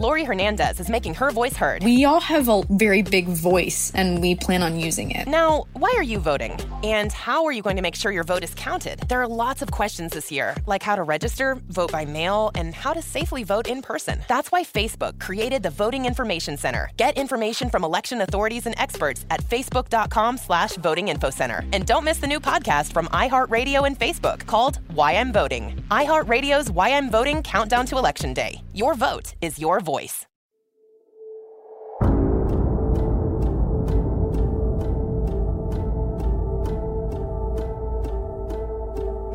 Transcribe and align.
Lori 0.00 0.24
Hernandez 0.24 0.80
is 0.80 0.88
making 0.88 1.12
her 1.16 1.30
voice 1.30 1.54
heard. 1.54 1.84
We 1.84 2.06
all 2.06 2.20
have 2.20 2.48
a 2.48 2.62
very 2.70 3.02
big 3.02 3.26
voice, 3.28 3.92
and 3.94 4.22
we 4.22 4.34
plan 4.34 4.62
on 4.62 4.80
using 4.80 5.10
it. 5.10 5.28
Now, 5.28 5.66
why 5.74 5.92
are 5.94 6.02
you 6.02 6.18
voting? 6.18 6.58
And 6.82 7.12
how 7.12 7.44
are 7.44 7.52
you 7.52 7.60
going 7.60 7.76
to 7.76 7.82
make 7.82 7.94
sure 7.94 8.10
your 8.10 8.24
vote 8.24 8.42
is 8.42 8.54
counted? 8.54 9.00
There 9.10 9.20
are 9.20 9.28
lots 9.28 9.60
of 9.60 9.70
questions 9.70 10.14
this 10.14 10.32
year, 10.32 10.56
like 10.64 10.82
how 10.82 10.96
to 10.96 11.02
register, 11.02 11.58
vote 11.68 11.92
by 11.92 12.06
mail, 12.06 12.50
and 12.54 12.74
how 12.74 12.94
to 12.94 13.02
safely 13.02 13.44
vote 13.44 13.66
in 13.66 13.82
person. 13.82 14.22
That's 14.26 14.50
why 14.50 14.64
Facebook 14.64 15.20
created 15.20 15.62
the 15.62 15.68
Voting 15.68 16.06
Information 16.06 16.56
Center. 16.56 16.88
Get 16.96 17.18
information 17.18 17.68
from 17.68 17.84
election 17.84 18.22
authorities 18.22 18.64
and 18.64 18.74
experts 18.78 19.26
at 19.28 19.44
facebook.com 19.44 20.38
slash 20.38 20.76
voting 20.76 21.08
info 21.08 21.28
center. 21.28 21.62
And 21.74 21.84
don't 21.84 22.04
miss 22.04 22.16
the 22.16 22.26
new 22.26 22.40
podcast 22.40 22.94
from 22.94 23.06
iHeartRadio 23.08 23.86
and 23.86 23.98
Facebook 23.98 24.46
called 24.46 24.78
Why 24.94 25.16
I'm 25.16 25.30
Voting. 25.30 25.84
iHeartRadio's 25.90 26.70
Why 26.70 26.92
I'm 26.94 27.10
Voting 27.10 27.42
Countdown 27.42 27.84
to 27.84 27.98
Election 27.98 28.32
Day. 28.32 28.62
Your 28.72 28.94
vote 28.94 29.34
is 29.42 29.58
your 29.58 29.80
voice. 29.80 29.89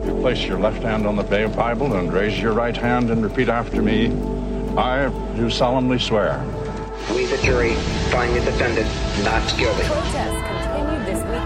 You 0.05 0.17
place 0.21 0.45
your 0.45 0.57
left 0.57 0.81
hand 0.81 1.05
on 1.05 1.17
the 1.17 1.23
Bible 1.23 1.95
and 1.95 2.13
raise 2.13 2.39
your 2.39 2.53
right 2.53 2.77
hand 2.77 3.11
and 3.11 3.21
repeat 3.21 3.49
after 3.49 3.81
me. 3.81 4.07
I 4.77 5.09
do 5.35 5.49
solemnly 5.49 5.99
swear. 5.99 6.41
We, 7.13 7.25
the 7.25 7.37
jury, 7.43 7.73
find 8.11 8.33
the 8.33 8.39
defendant 8.39 8.87
not 9.25 9.57
guilty. 9.57 10.54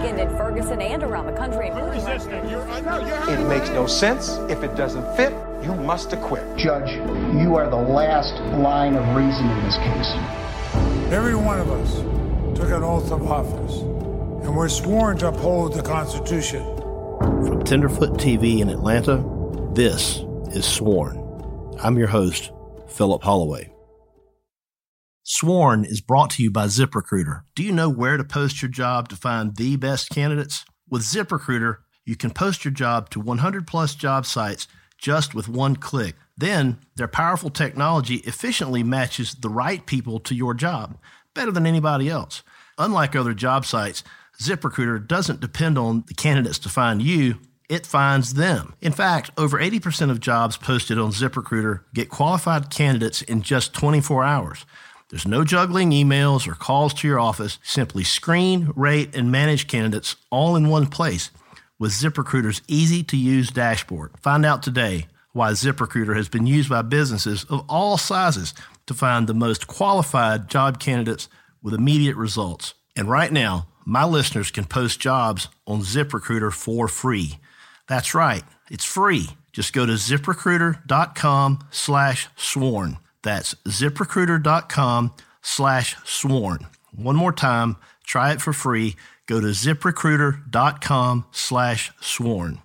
this 0.00 0.02
weekend 0.02 0.20
in 0.20 0.36
Ferguson 0.36 0.80
and 0.82 1.02
around 1.02 1.26
the 1.26 1.32
country. 1.32 1.68
It 3.32 3.48
makes 3.48 3.70
no 3.70 3.86
sense. 3.86 4.30
If 4.50 4.62
it 4.62 4.74
doesn't 4.76 5.16
fit, 5.16 5.32
you 5.62 5.74
must 5.74 6.12
acquit. 6.12 6.56
Judge, 6.56 6.90
you 6.90 7.56
are 7.56 7.68
the 7.68 7.76
last 7.76 8.34
line 8.58 8.94
of 8.94 9.16
reason 9.16 9.48
in 9.48 9.64
this 9.64 9.76
case. 9.76 10.12
Every 11.12 11.34
one 11.34 11.60
of 11.60 11.70
us 11.70 11.96
took 12.58 12.70
an 12.70 12.82
oath 12.82 13.10
of 13.10 13.30
office, 13.30 13.80
and 13.80 14.56
we're 14.56 14.68
sworn 14.68 15.18
to 15.18 15.28
uphold 15.28 15.74
the 15.74 15.82
Constitution. 15.82 16.62
From 17.18 17.62
Tenderfoot 17.64 18.18
TV 18.18 18.60
in 18.60 18.68
Atlanta, 18.68 19.22
this 19.74 20.24
is 20.54 20.64
Sworn. 20.64 21.18
I'm 21.82 21.98
your 21.98 22.08
host, 22.08 22.52
Philip 22.88 23.22
Holloway. 23.22 23.70
Sworn 25.32 25.84
is 25.84 26.00
brought 26.00 26.30
to 26.30 26.42
you 26.42 26.50
by 26.50 26.66
ZipRecruiter. 26.66 27.42
Do 27.54 27.62
you 27.62 27.70
know 27.70 27.88
where 27.88 28.16
to 28.16 28.24
post 28.24 28.60
your 28.60 28.68
job 28.68 29.08
to 29.10 29.16
find 29.16 29.54
the 29.54 29.76
best 29.76 30.10
candidates? 30.10 30.64
With 30.88 31.02
ZipRecruiter, 31.02 31.76
you 32.04 32.16
can 32.16 32.32
post 32.32 32.64
your 32.64 32.72
job 32.72 33.10
to 33.10 33.20
100 33.20 33.64
plus 33.64 33.94
job 33.94 34.26
sites 34.26 34.66
just 34.98 35.32
with 35.32 35.48
one 35.48 35.76
click. 35.76 36.16
Then, 36.36 36.78
their 36.96 37.06
powerful 37.06 37.48
technology 37.48 38.16
efficiently 38.26 38.82
matches 38.82 39.34
the 39.34 39.48
right 39.48 39.86
people 39.86 40.18
to 40.18 40.34
your 40.34 40.52
job 40.52 40.98
better 41.32 41.52
than 41.52 41.64
anybody 41.64 42.08
else. 42.08 42.42
Unlike 42.76 43.14
other 43.14 43.32
job 43.32 43.64
sites, 43.64 44.02
ZipRecruiter 44.42 45.06
doesn't 45.06 45.38
depend 45.38 45.78
on 45.78 46.02
the 46.08 46.14
candidates 46.14 46.58
to 46.58 46.68
find 46.68 47.00
you, 47.00 47.36
it 47.68 47.86
finds 47.86 48.34
them. 48.34 48.74
In 48.80 48.90
fact, 48.90 49.30
over 49.38 49.60
80% 49.60 50.10
of 50.10 50.18
jobs 50.18 50.56
posted 50.56 50.98
on 50.98 51.12
ZipRecruiter 51.12 51.84
get 51.94 52.08
qualified 52.08 52.68
candidates 52.68 53.22
in 53.22 53.42
just 53.42 53.72
24 53.74 54.24
hours. 54.24 54.66
There's 55.10 55.26
no 55.26 55.44
juggling 55.44 55.90
emails 55.90 56.46
or 56.46 56.54
calls 56.54 56.94
to 56.94 57.08
your 57.08 57.18
office. 57.18 57.58
Simply 57.62 58.04
screen, 58.04 58.72
rate, 58.76 59.14
and 59.14 59.30
manage 59.30 59.66
candidates 59.66 60.14
all 60.30 60.54
in 60.54 60.68
one 60.68 60.86
place 60.86 61.30
with 61.80 61.92
ZipRecruiter's 61.92 62.62
easy 62.68 63.02
to 63.04 63.16
use 63.16 63.50
dashboard. 63.50 64.12
Find 64.20 64.46
out 64.46 64.62
today 64.62 65.08
why 65.32 65.50
ZipRecruiter 65.50 66.14
has 66.14 66.28
been 66.28 66.46
used 66.46 66.68
by 66.70 66.82
businesses 66.82 67.44
of 67.44 67.64
all 67.68 67.98
sizes 67.98 68.54
to 68.86 68.94
find 68.94 69.26
the 69.26 69.34
most 69.34 69.66
qualified 69.66 70.48
job 70.48 70.78
candidates 70.78 71.28
with 71.62 71.74
immediate 71.74 72.16
results. 72.16 72.74
And 72.96 73.08
right 73.08 73.32
now, 73.32 73.66
my 73.84 74.04
listeners 74.04 74.50
can 74.50 74.64
post 74.64 75.00
jobs 75.00 75.48
on 75.66 75.80
ZipRecruiter 75.80 76.52
for 76.52 76.86
free. 76.86 77.38
That's 77.88 78.14
right, 78.14 78.44
it's 78.70 78.84
free. 78.84 79.28
Just 79.52 79.72
go 79.72 79.86
to 79.86 79.94
ziprecruiter.com 79.94 81.58
slash 81.70 82.28
sworn. 82.36 82.98
That's 83.22 83.54
ziprecruiter.com 83.66 85.12
slash 85.42 85.96
sworn. 86.04 86.66
One 86.94 87.16
more 87.16 87.32
time, 87.32 87.76
try 88.04 88.32
it 88.32 88.40
for 88.40 88.52
free. 88.52 88.96
Go 89.26 89.40
to 89.40 89.48
ziprecruiter.com 89.48 91.26
slash 91.30 91.92
sworn. 92.00 92.62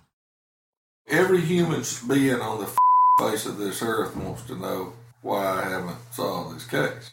Every 1.08 1.40
human 1.40 1.82
being 2.08 2.40
on 2.40 2.60
the 2.60 2.76
face 3.30 3.46
of 3.46 3.58
this 3.58 3.82
earth 3.82 4.16
wants 4.16 4.42
to 4.44 4.56
know 4.56 4.94
why 5.22 5.62
I 5.62 5.68
haven't 5.68 5.96
solved 6.12 6.56
this 6.56 6.66
case. 6.66 7.12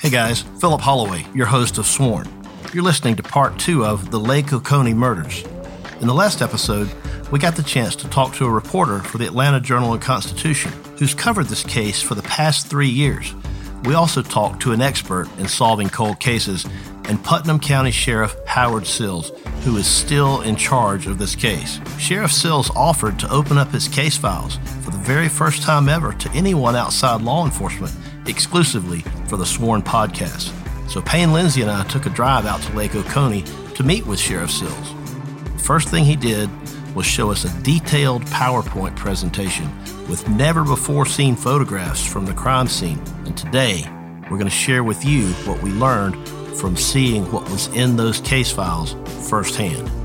Hey 0.00 0.10
guys, 0.10 0.40
Philip 0.58 0.80
Holloway, 0.80 1.26
your 1.34 1.44
host 1.44 1.76
of 1.76 1.84
Sworn. 1.84 2.37
You're 2.74 2.84
listening 2.84 3.16
to 3.16 3.22
part 3.22 3.58
two 3.58 3.86
of 3.86 4.10
the 4.10 4.20
Lake 4.20 4.52
Oconee 4.52 4.92
murders. 4.92 5.42
In 6.02 6.06
the 6.06 6.12
last 6.12 6.42
episode, 6.42 6.90
we 7.30 7.38
got 7.38 7.56
the 7.56 7.62
chance 7.62 7.96
to 7.96 8.08
talk 8.08 8.34
to 8.34 8.44
a 8.44 8.50
reporter 8.50 8.98
for 8.98 9.16
the 9.16 9.26
Atlanta 9.26 9.58
Journal 9.58 9.94
and 9.94 10.02
Constitution 10.02 10.70
who's 10.98 11.14
covered 11.14 11.46
this 11.46 11.64
case 11.64 12.02
for 12.02 12.14
the 12.14 12.22
past 12.22 12.66
three 12.66 12.90
years. 12.90 13.34
We 13.84 13.94
also 13.94 14.20
talked 14.20 14.60
to 14.62 14.72
an 14.72 14.82
expert 14.82 15.28
in 15.38 15.48
solving 15.48 15.88
cold 15.88 16.20
cases 16.20 16.66
and 17.04 17.24
Putnam 17.24 17.58
County 17.58 17.90
Sheriff 17.90 18.36
Howard 18.46 18.86
Sills, 18.86 19.30
who 19.64 19.78
is 19.78 19.86
still 19.86 20.42
in 20.42 20.54
charge 20.54 21.06
of 21.06 21.16
this 21.16 21.34
case. 21.34 21.80
Sheriff 21.98 22.32
Sills 22.32 22.70
offered 22.76 23.18
to 23.20 23.32
open 23.32 23.56
up 23.56 23.72
his 23.72 23.88
case 23.88 24.18
files 24.18 24.58
for 24.82 24.90
the 24.90 24.98
very 24.98 25.30
first 25.30 25.62
time 25.62 25.88
ever 25.88 26.12
to 26.12 26.30
anyone 26.32 26.76
outside 26.76 27.22
law 27.22 27.46
enforcement 27.46 27.94
exclusively 28.26 29.00
for 29.26 29.38
the 29.38 29.46
Sworn 29.46 29.80
podcast. 29.80 30.52
So 30.88 31.02
Payne 31.02 31.32
Lindsay 31.32 31.60
and 31.60 31.70
I 31.70 31.84
took 31.84 32.06
a 32.06 32.10
drive 32.10 32.46
out 32.46 32.62
to 32.62 32.72
Lake 32.72 32.94
Oconee 32.94 33.44
to 33.74 33.82
meet 33.82 34.06
with 34.06 34.18
Sheriff 34.18 34.50
Sills. 34.50 34.94
The 35.52 35.62
first 35.62 35.88
thing 35.88 36.04
he 36.04 36.16
did 36.16 36.48
was 36.94 37.04
show 37.04 37.30
us 37.30 37.44
a 37.44 37.62
detailed 37.62 38.22
PowerPoint 38.24 38.96
presentation 38.96 39.70
with 40.08 40.26
never 40.30 40.64
before 40.64 41.04
seen 41.04 41.36
photographs 41.36 42.04
from 42.04 42.24
the 42.24 42.32
crime 42.32 42.68
scene. 42.68 43.00
And 43.26 43.36
today, 43.36 43.84
we're 44.22 44.38
going 44.38 44.44
to 44.44 44.50
share 44.50 44.82
with 44.82 45.04
you 45.04 45.28
what 45.44 45.62
we 45.62 45.70
learned 45.70 46.16
from 46.56 46.74
seeing 46.74 47.30
what 47.30 47.48
was 47.50 47.68
in 47.68 47.96
those 47.96 48.20
case 48.22 48.50
files 48.50 48.96
firsthand. 49.28 49.97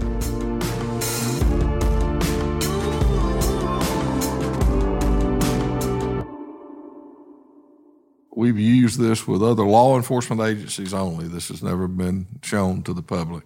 We've 8.44 8.60
used 8.60 9.00
this 9.00 9.26
with 9.26 9.42
other 9.42 9.64
law 9.64 9.96
enforcement 9.96 10.42
agencies 10.42 10.94
only. 10.94 11.30
This 11.30 11.48
has 11.48 11.64
never 11.64 11.88
been 11.88 12.28
shown 12.42 12.84
to 12.84 12.94
the 12.94 13.02
public. 13.02 13.46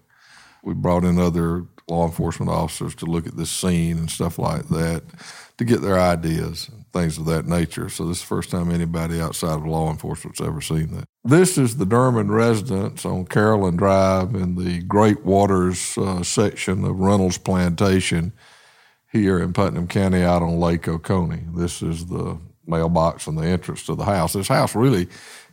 We 0.64 0.74
brought 0.74 1.04
in 1.04 1.20
other 1.20 1.66
law 1.88 2.08
enforcement 2.08 2.52
officers 2.52 2.96
to 2.96 3.06
look 3.06 3.28
at 3.28 3.38
this 3.38 3.52
scene 3.52 4.00
and 4.00 4.10
stuff 4.10 4.40
like 4.40 4.70
that 4.70 5.04
to 5.60 5.66
get 5.66 5.84
their 5.84 6.00
ideas 6.00 6.68
and 6.70 6.84
things 6.94 7.20
of 7.20 7.26
that 7.26 7.46
nature. 7.46 7.90
So 7.90 8.08
this 8.08 8.18
is 8.18 8.24
the 8.24 8.28
first 8.28 8.50
time 8.50 8.72
anybody 8.72 9.22
outside 9.22 9.60
of 9.60 9.68
law 9.68 9.92
enforcement's 9.92 10.42
ever 10.42 10.62
seen 10.62 10.88
that. 10.96 11.06
This 11.24 11.60
is 11.60 11.78
the 11.78 11.86
Dermond 11.86 12.32
residence 12.32 13.06
on 13.06 13.28
Carolyn 13.28 13.76
Drive 13.76 14.34
in 14.34 14.56
the 14.56 14.80
Great 14.80 15.24
Waters 15.24 15.96
uh, 16.00 16.24
section 16.24 16.84
of 16.84 17.00
Reynolds 17.00 17.38
Plantation 17.38 18.34
here 19.12 19.38
in 19.38 19.54
Putnam 19.54 19.88
County 19.88 20.24
out 20.24 20.42
on 20.42 20.60
Lake 20.60 20.88
Oconee. 20.88 21.44
This 21.54 21.84
is 21.84 22.08
the 22.08 22.40
mailbox 22.68 23.28
and 23.28 23.38
the 23.38 23.46
entrance 23.46 23.86
to 23.86 23.96
the 23.96 24.06
house. 24.06 24.34
This 24.34 24.48
house 24.48 24.76
really, 24.76 25.08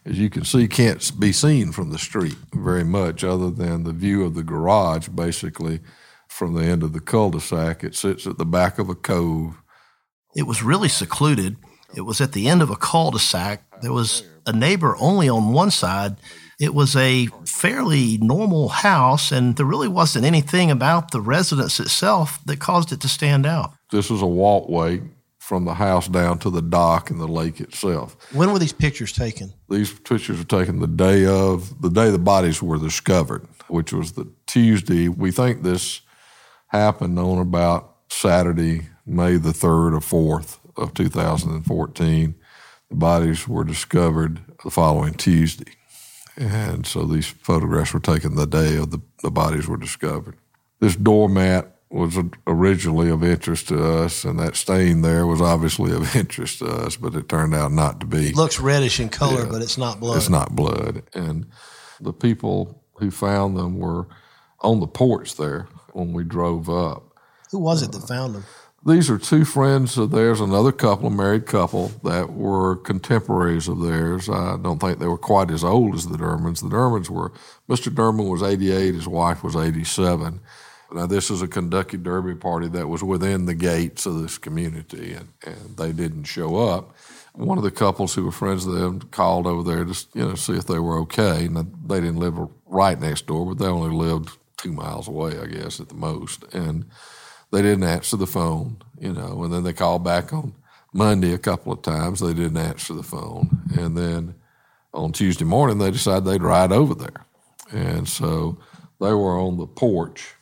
as 0.05 0.19
you 0.19 0.31
can 0.31 0.45
see, 0.45 0.69
can't 0.69 1.19
be 1.19 1.33
seen 1.33 1.73
from 1.73 1.91
the 1.91 1.99
street 1.99 2.37
very 2.53 2.85
much 2.85 3.25
other 3.25 3.51
than 3.51 3.85
the 3.85 3.93
view 3.93 4.25
of 4.25 4.35
the 4.35 4.43
garage 4.43 5.09
basically 5.09 5.81
from 6.29 6.55
the 6.55 6.65
end 6.65 6.83
of 6.83 6.93
the 6.93 7.01
cul-de-sac. 7.01 7.85
It 7.85 7.95
sits 7.95 8.27
at 8.27 8.39
the 8.39 8.45
back 8.45 8.79
of 8.79 8.89
a 8.89 8.95
cove. 8.95 9.63
It 10.35 10.45
was 10.45 10.63
really 10.63 10.89
secluded. 10.89 11.57
It 11.97 12.01
was 12.01 12.21
at 12.21 12.33
the 12.33 12.49
end 12.49 12.61
of 12.61 12.71
a 12.71 12.77
cul-de-sac. 12.77 13.63
There 13.83 13.93
was 13.93 14.25
a 14.47 14.53
neighbor 14.53 14.97
only 14.99 15.29
on 15.29 15.53
one 15.53 15.71
side. 15.71 16.17
It 16.59 16.75
was 16.75 16.97
a 16.97 17.27
fairly 17.47 18.19
normal 18.19 18.69
house, 18.69 19.33
and 19.33 19.57
there 19.57 19.67
really 19.67 19.89
wasn't 19.89 20.25
anything 20.25 20.71
about 20.71 21.11
the 21.11 21.21
residence 21.21 21.81
itself 21.81 22.39
that 22.47 22.61
caused 22.61 22.93
it 22.93 23.01
to 23.03 23.09
stand 23.09 23.47
out. 23.47 23.73
This 23.91 24.11
is 24.11 24.23
a 24.23 24.27
walkway 24.27 25.03
from 25.45 25.67
the 25.67 25.75
house 25.75 26.09
down 26.09 26.39
to 26.39 26.49
the 26.49 26.63
dock 26.63 27.11
and 27.11 27.21
the 27.21 27.29
lake 27.29 27.61
itself. 27.61 28.17
When 28.33 28.51
were 28.51 28.59
these 28.59 28.73
pictures 28.73 29.13
taken? 29.13 29.53
These 29.69 29.93
pictures 29.93 30.39
were 30.39 30.45
taken 30.45 30.81
the 30.81 30.87
day 30.87 31.27
of 31.27 31.83
the 31.83 31.91
day 31.91 32.11
the 32.11 32.19
bodies 32.19 32.63
were 32.63 32.79
discovered, 32.79 33.47
which 33.69 33.93
was 33.93 34.13
the 34.13 34.27
Tuesday. 34.47 35.09
We 35.09 35.31
think 35.31 35.63
this 35.63 36.01
happened 36.69 37.19
on 37.19 37.39
about 37.39 37.95
Saturday, 38.09 38.89
May 39.05 39.37
the 39.37 39.51
3rd 39.51 39.93
or 39.93 40.41
4th 40.41 40.61
of 40.79 40.95
2014. 40.95 42.35
The 42.89 42.97
bodies 42.97 43.47
were 43.47 43.65
discovered 43.65 44.41
the 44.65 44.71
following 44.71 45.13
Tuesday. 45.13 45.73
And 46.39 46.87
so 46.87 47.05
these 47.05 47.27
photographs 47.27 47.93
were 47.93 48.01
taken 48.01 48.35
the 48.35 48.47
day 48.47 48.77
of 48.77 48.93
the, 48.93 49.01
the 49.23 49.31
bodies 49.31 49.69
were 49.69 49.77
discovered. 49.77 50.39
This 50.81 50.97
doormat 50.97 51.74
was 51.95 52.19
originally 52.49 53.09
of 53.09 53.23
interest 53.23 53.69
to 53.69 53.83
us, 53.83 54.25
and 54.25 54.39
that 54.41 54.57
stain 54.57 55.03
there 55.03 55.27
was 55.27 55.41
obviously 55.41 55.93
of 55.93 56.17
interest 56.17 56.59
to 56.59 56.67
us, 56.67 56.97
but 56.97 57.15
it 57.15 57.29
turned 57.29 57.55
out 57.55 57.71
not 57.71 58.01
to 58.01 58.07
be. 58.07 58.31
It 58.31 58.37
looks 58.37 58.59
reddish 58.59 58.99
in 58.99 59.09
color, 59.09 59.45
yeah, 59.45 59.49
but 59.51 59.63
it's 59.63 59.79
not 59.79 60.01
blood. 60.01 60.17
It's 60.17 60.29
not 60.29 60.57
blood. 60.57 61.05
And 61.15 61.47
the 62.01 62.13
people 62.13 62.83
who 62.99 63.13
found 63.13 63.57
them 63.57 63.79
were 63.79 64.09
on 64.61 64.81
the 64.81 64.89
porch 64.89 65.37
there 65.37 65.69
when 65.93 66.13
we 66.13 66.25
drove 66.25 66.69
up. 66.69 67.17
Who 67.53 67.61
was 67.61 67.83
it 67.83 67.93
that 67.93 68.03
uh, 68.03 68.07
found 68.07 68.35
them? 68.35 68.45
These 68.85 69.09
are 69.09 69.17
two 69.17 69.45
friends 69.45 69.97
of 69.97 70.11
theirs, 70.11 70.41
another 70.41 70.73
couple, 70.73 71.07
a 71.07 71.11
married 71.11 71.47
couple, 71.47 71.89
that 72.03 72.33
were 72.33 72.77
contemporaries 72.77 73.69
of 73.69 73.81
theirs. 73.81 74.29
I 74.29 74.59
don't 74.61 74.81
think 74.81 74.99
they 74.99 75.07
were 75.07 75.17
quite 75.17 75.51
as 75.51 75.63
old 75.63 75.95
as 75.95 76.07
the 76.07 76.19
Dermonds. 76.19 76.61
The 76.61 76.69
Dermonds 76.69 77.09
were, 77.09 77.33
Mr. 77.69 77.95
Dermond 77.95 78.29
was 78.29 78.43
88, 78.43 78.95
his 78.95 79.09
wife 79.09 79.45
was 79.45 79.55
87. 79.57 80.41
Now, 80.93 81.07
this 81.07 81.31
is 81.31 81.43
a 81.43 81.49
Kentucky 81.49 81.97
Derby 81.97 82.35
party 82.35 82.69
that 82.69 82.89
was 82.89 83.03
within 83.03 83.47
the 83.47 83.55
gates 83.55 84.07
of 84.07 84.21
this 84.23 84.39
community, 84.39 85.15
and, 85.15 85.29
and 85.45 85.77
they 85.77 85.93
didn't 85.93 86.25
show 86.25 86.57
up. 86.57 86.95
One 87.33 87.59
of 87.59 87.65
the 87.65 87.71
couples 87.71 88.15
who 88.15 88.25
were 88.25 88.31
friends 88.31 88.65
of 88.65 88.75
them 88.75 89.01
called 89.11 89.47
over 89.47 89.63
there 89.69 89.85
to 89.85 90.07
you 90.15 90.29
know 90.29 90.35
see 90.37 90.53
if 90.53 90.67
they 90.67 90.79
were 90.79 90.99
okay. 91.01 91.47
And 91.47 91.57
they 91.57 92.01
didn't 92.01 92.21
live 92.21 92.39
right 92.67 93.01
next 93.01 93.27
door, 93.27 93.47
but 93.47 93.59
they 93.59 93.67
only 93.69 93.91
lived 93.91 94.37
two 94.57 94.73
miles 94.73 95.09
away, 95.09 95.39
I 95.39 95.47
guess, 95.47 95.81
at 95.81 95.89
the 95.89 95.97
most. 95.97 96.45
And 96.53 96.85
they 97.51 97.61
didn't 97.63 97.85
answer 97.85 98.17
the 98.17 98.27
phone, 98.27 98.79
you 98.99 99.13
know, 99.13 99.43
and 99.43 99.53
then 99.53 99.65
they 99.65 99.73
called 99.73 100.05
back 100.05 100.33
on 100.33 100.55
Monday 100.93 101.33
a 101.33 101.39
couple 101.39 101.73
of 101.73 101.83
times. 101.83 102.21
They 102.21 102.35
didn't 102.35 102.57
answer 102.57 102.95
the 102.95 103.03
phone. 103.03 103.63
And 103.77 103.97
then 103.97 104.37
on 104.93 105.13
Tuesday 105.13 105.45
morning, 105.45 105.79
they 105.79 105.91
decided 105.91 106.25
they'd 106.25 106.43
ride 106.43 106.73
over 106.73 106.95
there. 106.95 107.27
And 107.73 108.09
so 108.09 108.59
they 109.01 109.13
were 109.13 109.39
on 109.39 109.57
the 109.59 109.67
porch 109.67 110.35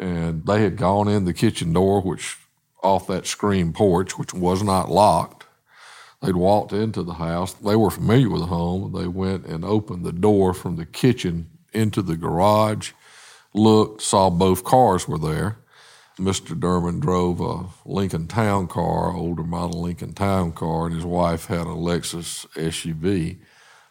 and 0.00 0.46
they 0.46 0.62
had 0.62 0.76
gone 0.76 1.06
in 1.06 1.26
the 1.26 1.34
kitchen 1.34 1.72
door, 1.74 2.00
which 2.00 2.38
off 2.82 3.06
that 3.06 3.26
screen 3.26 3.72
porch, 3.72 4.18
which 4.18 4.32
was 4.32 4.62
not 4.62 4.90
locked. 4.90 5.44
They'd 6.22 6.36
walked 6.36 6.72
into 6.72 7.02
the 7.02 7.14
house. 7.14 7.52
They 7.52 7.76
were 7.76 7.90
familiar 7.90 8.30
with 8.30 8.40
the 8.40 8.46
home. 8.46 8.92
They 8.92 9.06
went 9.06 9.46
and 9.46 9.64
opened 9.64 10.04
the 10.04 10.12
door 10.12 10.54
from 10.54 10.76
the 10.76 10.86
kitchen 10.86 11.50
into 11.72 12.02
the 12.02 12.16
garage, 12.16 12.92
looked, 13.54 14.02
saw 14.02 14.30
both 14.30 14.64
cars 14.64 15.06
were 15.06 15.18
there. 15.18 15.58
Mr. 16.18 16.58
Dermond 16.58 17.00
drove 17.00 17.40
a 17.40 17.66
Lincoln 17.88 18.26
Town 18.26 18.66
car, 18.66 19.14
older 19.14 19.42
model 19.42 19.82
Lincoln 19.82 20.12
Town 20.12 20.52
car, 20.52 20.86
and 20.86 20.94
his 20.94 21.04
wife 21.04 21.46
had 21.46 21.62
a 21.62 21.70
Lexus 21.70 22.46
SUV. 22.54 23.38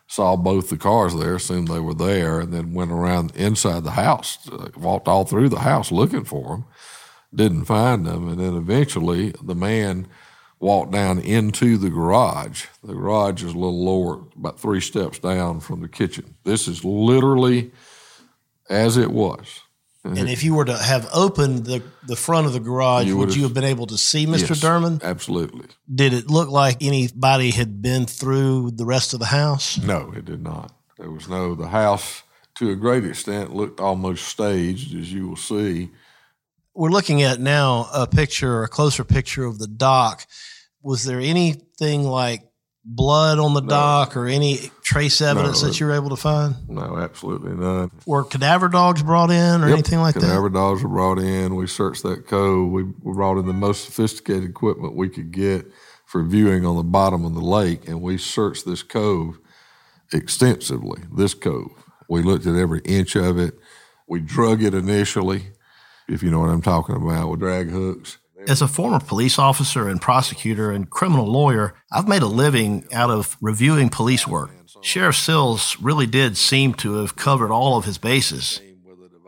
Saw 0.10 0.36
both 0.36 0.70
the 0.70 0.78
cars 0.78 1.16
there, 1.16 1.36
assumed 1.36 1.68
they 1.68 1.80
were 1.80 1.94
there, 1.94 2.40
and 2.40 2.52
then 2.52 2.74
went 2.74 2.92
around 2.92 3.32
inside 3.36 3.84
the 3.84 3.92
house, 3.92 4.40
uh, 4.52 4.70
walked 4.76 5.08
all 5.08 5.24
through 5.24 5.50
the 5.50 5.60
house 5.60 5.92
looking 5.92 6.24
for 6.24 6.50
them. 6.50 6.66
Didn't 7.34 7.66
find 7.66 8.08
them, 8.08 8.28
and 8.28 8.40
then 8.40 8.56
eventually 8.56 9.36
the 9.44 9.54
man 9.54 10.08
walked 10.60 10.92
down 10.92 11.20
into 11.20 11.78
the 11.78 11.92
garage. 11.92 12.66
The 12.84 12.96
garage 12.96 13.44
is 13.44 13.54
a 13.54 13.58
little 13.58 13.86
lower, 13.86 14.24
about 14.36 14.60
three 14.60 14.82
steps 14.82 15.20
down 15.20 15.60
from 15.60 15.82
the 15.82 15.88
kitchen. 15.88 16.34
This 16.44 16.68
is 16.68 16.84
literally 16.84 17.72
as 18.68 18.98
it 18.98 19.12
was. 19.12 19.62
And 20.04 20.16
mm-hmm. 20.16 20.28
if 20.28 20.44
you 20.44 20.54
were 20.54 20.64
to 20.64 20.78
have 20.78 21.10
opened 21.14 21.66
the, 21.66 21.84
the 22.08 22.16
front 22.16 22.48
of 22.48 22.54
the 22.54 22.62
garage, 22.62 23.06
you 23.06 23.18
would 23.18 23.36
you 23.36 23.44
have 23.44 23.54
been 23.54 23.66
able 23.66 23.86
to 23.88 23.98
see 23.98 24.26
Mr. 24.26 24.50
Yes, 24.50 24.62
Dermond? 24.62 25.04
Absolutely. 25.04 25.68
Did 25.94 26.14
it 26.14 26.30
look 26.30 26.50
like 26.50 26.78
anybody 26.82 27.52
had 27.52 27.82
been 27.82 28.06
through 28.06 28.72
the 28.72 28.86
rest 28.86 29.14
of 29.14 29.20
the 29.20 29.26
house? 29.26 29.78
No, 29.78 30.14
it 30.16 30.24
did 30.24 30.42
not. 30.42 30.72
There 30.98 31.12
was 31.12 31.28
no, 31.28 31.54
the 31.54 31.68
house 31.68 32.24
to 32.56 32.72
a 32.72 32.76
great 32.76 33.06
extent 33.06 33.54
looked 33.54 33.80
almost 33.80 34.28
staged, 34.28 34.96
as 34.96 35.12
you 35.12 35.28
will 35.28 35.36
see. 35.36 35.90
We're 36.74 36.90
looking 36.90 37.22
at 37.24 37.42
now 37.42 37.90
a 37.94 38.08
picture, 38.08 38.64
a 38.64 38.70
closer 38.70 39.04
picture 39.04 39.44
of 39.44 39.60
the 39.60 39.68
dock. 39.68 40.26
Was 40.82 41.04
there 41.04 41.20
anything 41.20 42.04
like 42.04 42.49
blood 42.90 43.38
on 43.38 43.54
the 43.54 43.62
no. 43.62 43.68
dock 43.68 44.18
or 44.18 44.26
any 44.26 44.72
trace 44.82 45.22
evidence 45.22 45.62
no, 45.62 45.68
that 45.68 45.80
you 45.80 45.86
were 45.86 45.94
able 45.94 46.10
to 46.10 46.16
find? 46.16 46.56
No, 46.68 46.98
absolutely 46.98 47.54
none. 47.54 47.92
Were 48.06 48.24
cadaver 48.24 48.68
dogs 48.68 49.04
brought 49.04 49.30
in 49.30 49.62
or 49.62 49.68
yep, 49.68 49.74
anything 49.74 50.00
like 50.00 50.16
cadaver 50.16 50.28
that? 50.28 50.36
Cadaver 50.36 50.50
dogs 50.50 50.84
were 50.84 50.90
brought 50.90 51.20
in. 51.20 51.56
We 51.56 51.68
searched 51.68 52.04
that 52.04 52.28
cove. 52.28 52.72
We, 52.72 52.84
we 52.84 53.14
brought 53.14 53.38
in 53.38 53.46
the 53.46 53.54
most 53.54 53.86
sophisticated 53.86 54.50
equipment 54.50 54.96
we 54.96 55.10
could 55.10 55.32
get 55.32 55.68
for 56.06 56.24
viewing 56.24 56.66
on 56.66 56.76
the 56.76 56.84
bottom 56.84 57.24
of 57.24 57.36
the 57.36 57.42
lake, 57.42 57.88
and 57.88 58.02
we 58.02 58.18
searched 58.18 58.66
this 58.66 58.82
cove 58.82 59.38
extensively. 60.12 61.04
This 61.16 61.36
cove. 61.36 61.72
We 62.10 62.24
looked 62.24 62.48
at 62.48 62.56
every 62.56 62.82
inch 62.86 63.16
of 63.16 63.38
it. 63.38 63.54
We 64.08 64.20
drug 64.20 64.64
it 64.64 64.74
initially, 64.74 65.44
if 66.08 66.24
you 66.24 66.32
know 66.32 66.40
what 66.40 66.50
I'm 66.50 66.64
talking 66.64 66.96
about, 66.96 67.30
with 67.30 67.40
drag 67.40 67.70
hooks. 67.70 68.18
As 68.50 68.64
a 68.64 68.68
former 68.68 69.00
police 69.00 69.38
officer 69.38 69.88
and 69.88 70.02
prosecutor 70.02 70.72
and 70.72 70.90
criminal 70.90 71.28
lawyer, 71.28 71.76
I've 71.92 72.08
made 72.08 72.24
a 72.24 72.28
living 72.28 72.84
out 72.92 73.12
of 73.12 73.38
reviewing 73.42 73.90
police 73.90 74.28
work. 74.28 74.50
Sheriff 74.82 75.18
Sills 75.18 75.78
really 75.80 76.08
did 76.08 76.36
seem 76.36 76.74
to 76.76 76.96
have 76.96 77.16
covered 77.16 77.52
all 77.52 77.78
of 77.78 77.86
his 77.86 78.00
bases. 78.00 78.60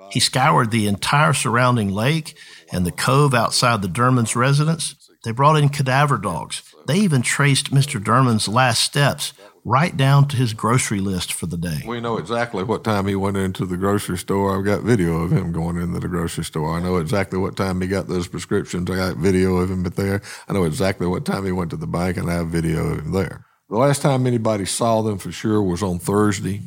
He 0.09 0.19
scoured 0.19 0.71
the 0.71 0.87
entire 0.87 1.33
surrounding 1.33 1.91
lake 1.91 2.35
and 2.71 2.83
the 2.83 2.91
cove 2.91 3.35
outside 3.35 3.83
the 3.83 3.87
Dermond's 3.87 4.35
residence. 4.35 4.95
They 5.23 5.31
brought 5.31 5.57
in 5.57 5.69
cadaver 5.69 6.17
dogs. 6.17 6.63
They 6.87 6.97
even 6.97 7.21
traced 7.21 7.71
Mr. 7.71 8.03
Dermond's 8.03 8.47
last 8.47 8.81
steps 8.81 9.33
right 9.63 9.95
down 9.95 10.27
to 10.27 10.37
his 10.37 10.53
grocery 10.53 10.99
list 10.99 11.33
for 11.33 11.45
the 11.45 11.57
day. 11.57 11.83
We 11.85 12.01
know 12.01 12.17
exactly 12.17 12.63
what 12.63 12.83
time 12.83 13.07
he 13.07 13.15
went 13.15 13.37
into 13.37 13.65
the 13.65 13.77
grocery 13.77 14.17
store. 14.17 14.57
I've 14.57 14.65
got 14.65 14.81
video 14.81 15.21
of 15.21 15.31
him 15.31 15.51
going 15.51 15.77
into 15.77 15.99
the 15.99 16.07
grocery 16.07 16.43
store. 16.43 16.75
I 16.75 16.81
know 16.81 16.97
exactly 16.97 17.37
what 17.37 17.55
time 17.55 17.81
he 17.81 17.87
got 17.87 18.07
those 18.07 18.27
prescriptions. 18.27 18.89
I 18.89 18.95
got 18.95 19.17
video 19.17 19.57
of 19.57 19.69
him 19.69 19.83
there. 19.83 20.21
I 20.47 20.53
know 20.53 20.63
exactly 20.63 21.07
what 21.07 21.25
time 21.25 21.45
he 21.45 21.51
went 21.51 21.69
to 21.71 21.77
the 21.77 21.87
bank, 21.87 22.17
and 22.17 22.29
I 22.29 22.35
have 22.35 22.47
video 22.47 22.87
of 22.87 22.99
him 22.99 23.11
there. 23.11 23.45
The 23.69 23.77
last 23.77 24.01
time 24.01 24.27
anybody 24.27 24.65
saw 24.65 25.01
them 25.01 25.17
for 25.17 25.31
sure 25.31 25.61
was 25.61 25.83
on 25.83 25.99
Thursday. 25.99 26.61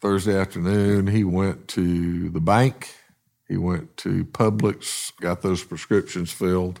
Thursday 0.00 0.38
afternoon, 0.38 1.06
he 1.08 1.24
went 1.24 1.68
to 1.68 2.30
the 2.30 2.40
bank. 2.40 2.94
He 3.48 3.56
went 3.56 3.96
to 3.98 4.24
Publix, 4.26 5.12
got 5.20 5.42
those 5.42 5.64
prescriptions 5.64 6.30
filled 6.30 6.80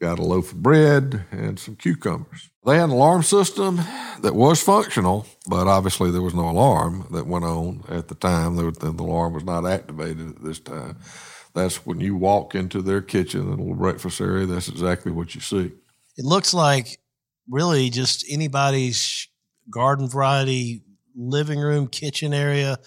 got 0.00 0.18
a 0.18 0.22
loaf 0.22 0.52
of 0.52 0.62
bread 0.62 1.24
and 1.30 1.58
some 1.58 1.76
cucumbers. 1.76 2.50
They 2.64 2.76
had 2.76 2.84
an 2.84 2.90
alarm 2.90 3.22
system 3.22 3.80
that 4.20 4.34
was 4.34 4.62
functional, 4.62 5.26
but 5.48 5.66
obviously 5.66 6.10
there 6.10 6.22
was 6.22 6.34
no 6.34 6.48
alarm 6.48 7.06
that 7.12 7.26
went 7.26 7.44
on 7.44 7.84
at 7.88 8.08
the 8.08 8.14
time. 8.14 8.56
the 8.56 8.94
alarm 8.98 9.34
was 9.34 9.44
not 9.44 9.66
activated 9.66 10.28
at 10.28 10.44
this 10.44 10.60
time. 10.60 10.96
That's 11.54 11.86
when 11.86 12.00
you 12.00 12.16
walk 12.16 12.54
into 12.54 12.82
their 12.82 13.00
kitchen, 13.00 13.44
the 13.44 13.56
little 13.56 13.74
breakfast 13.74 14.20
area, 14.20 14.46
that's 14.46 14.68
exactly 14.68 15.12
what 15.12 15.34
you 15.34 15.40
see. 15.40 15.72
It 16.16 16.24
looks 16.24 16.52
like 16.52 16.98
really 17.48 17.90
just 17.90 18.24
anybody's 18.30 19.28
garden 19.70 20.08
variety 20.08 20.82
living 21.14 21.60
room, 21.60 21.86
kitchen 21.86 22.34
area. 22.34 22.78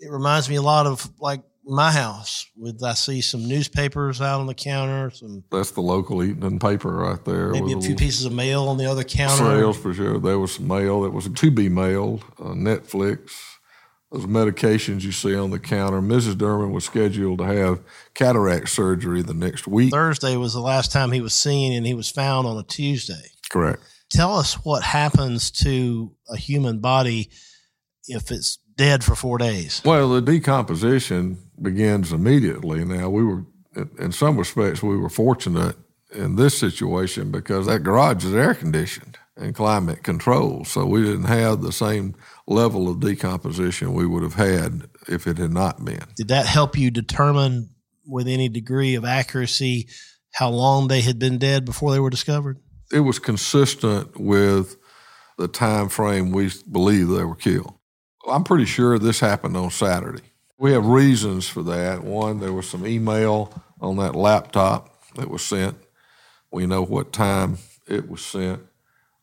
It 0.00 0.10
reminds 0.10 0.48
me 0.48 0.56
a 0.56 0.62
lot 0.62 0.86
of 0.86 1.08
like 1.20 1.42
my 1.68 1.92
house 1.92 2.46
with 2.56 2.82
I 2.82 2.94
see 2.94 3.20
some 3.20 3.46
newspapers 3.46 4.20
out 4.20 4.40
on 4.40 4.46
the 4.46 4.54
counter. 4.54 5.10
Some 5.10 5.44
that's 5.50 5.72
the 5.72 5.82
local 5.82 6.22
Eaton 6.22 6.58
paper 6.58 6.90
right 6.90 7.22
there. 7.24 7.50
Maybe 7.50 7.74
a 7.74 7.80
few 7.80 7.94
pieces 7.94 8.24
of 8.24 8.32
mail 8.32 8.68
on 8.68 8.78
the 8.78 8.86
other 8.86 9.04
counter. 9.04 9.44
Sales 9.44 9.78
for 9.78 9.92
sure. 9.92 10.18
There 10.18 10.38
was 10.38 10.54
some 10.54 10.66
mail 10.66 11.02
that 11.02 11.10
was 11.10 11.28
to 11.28 11.50
be 11.50 11.68
mailed. 11.68 12.24
Uh, 12.40 12.50
Netflix. 12.50 13.32
Those 14.10 14.24
medications 14.24 15.02
you 15.02 15.12
see 15.12 15.34
on 15.34 15.50
the 15.50 15.58
counter. 15.58 16.00
Mrs. 16.00 16.34
Dermond 16.36 16.72
was 16.72 16.86
scheduled 16.86 17.40
to 17.40 17.44
have 17.44 17.80
cataract 18.14 18.70
surgery 18.70 19.20
the 19.20 19.34
next 19.34 19.66
week. 19.66 19.90
Thursday 19.92 20.34
was 20.36 20.54
the 20.54 20.62
last 20.62 20.92
time 20.92 21.12
he 21.12 21.20
was 21.20 21.34
seen, 21.34 21.74
and 21.74 21.86
he 21.86 21.92
was 21.92 22.08
found 22.08 22.46
on 22.46 22.56
a 22.56 22.62
Tuesday. 22.62 23.32
Correct. 23.50 23.82
Tell 24.10 24.34
us 24.34 24.54
what 24.64 24.82
happens 24.82 25.50
to 25.50 26.14
a 26.30 26.38
human 26.38 26.78
body 26.78 27.28
if 28.06 28.30
it's 28.30 28.58
dead 28.78 29.04
for 29.04 29.14
four 29.14 29.36
days. 29.36 29.82
Well, 29.84 30.08
the 30.08 30.22
decomposition 30.22 31.38
begins 31.60 32.12
immediately. 32.12 32.84
Now, 32.84 33.10
we 33.10 33.24
were, 33.24 33.44
in 33.98 34.12
some 34.12 34.38
respects, 34.38 34.82
we 34.82 34.96
were 34.96 35.10
fortunate 35.10 35.76
in 36.14 36.36
this 36.36 36.56
situation 36.56 37.30
because 37.30 37.66
that 37.66 37.80
garage 37.80 38.24
is 38.24 38.34
air 38.34 38.54
conditioned 38.54 39.18
and 39.36 39.54
climate 39.54 40.02
controlled. 40.02 40.66
So 40.66 40.86
we 40.86 41.02
didn't 41.02 41.24
have 41.24 41.60
the 41.60 41.72
same 41.72 42.14
level 42.46 42.88
of 42.88 43.00
decomposition 43.00 43.92
we 43.92 44.06
would 44.06 44.22
have 44.22 44.34
had 44.34 44.88
if 45.08 45.26
it 45.26 45.36
had 45.38 45.52
not 45.52 45.84
been. 45.84 46.04
Did 46.16 46.28
that 46.28 46.46
help 46.46 46.78
you 46.78 46.90
determine 46.90 47.70
with 48.06 48.26
any 48.26 48.48
degree 48.48 48.94
of 48.94 49.04
accuracy 49.04 49.88
how 50.32 50.48
long 50.50 50.88
they 50.88 51.02
had 51.02 51.18
been 51.18 51.38
dead 51.38 51.64
before 51.64 51.92
they 51.92 52.00
were 52.00 52.10
discovered? 52.10 52.58
It 52.92 53.00
was 53.00 53.18
consistent 53.18 54.18
with 54.18 54.76
the 55.36 55.48
time 55.48 55.88
frame 55.88 56.32
we 56.32 56.50
believe 56.70 57.08
they 57.08 57.24
were 57.24 57.36
killed. 57.36 57.74
I'm 58.26 58.44
pretty 58.44 58.64
sure 58.64 58.98
this 58.98 59.20
happened 59.20 59.56
on 59.56 59.70
Saturday. 59.70 60.22
We 60.58 60.72
have 60.72 60.86
reasons 60.86 61.48
for 61.48 61.62
that. 61.64 62.02
One, 62.02 62.40
there 62.40 62.52
was 62.52 62.68
some 62.68 62.86
email 62.86 63.52
on 63.80 63.96
that 63.96 64.14
laptop 64.14 64.90
that 65.14 65.30
was 65.30 65.42
sent. 65.42 65.76
We 66.50 66.66
know 66.66 66.82
what 66.82 67.12
time 67.12 67.58
it 67.86 68.08
was 68.08 68.24
sent 68.24 68.62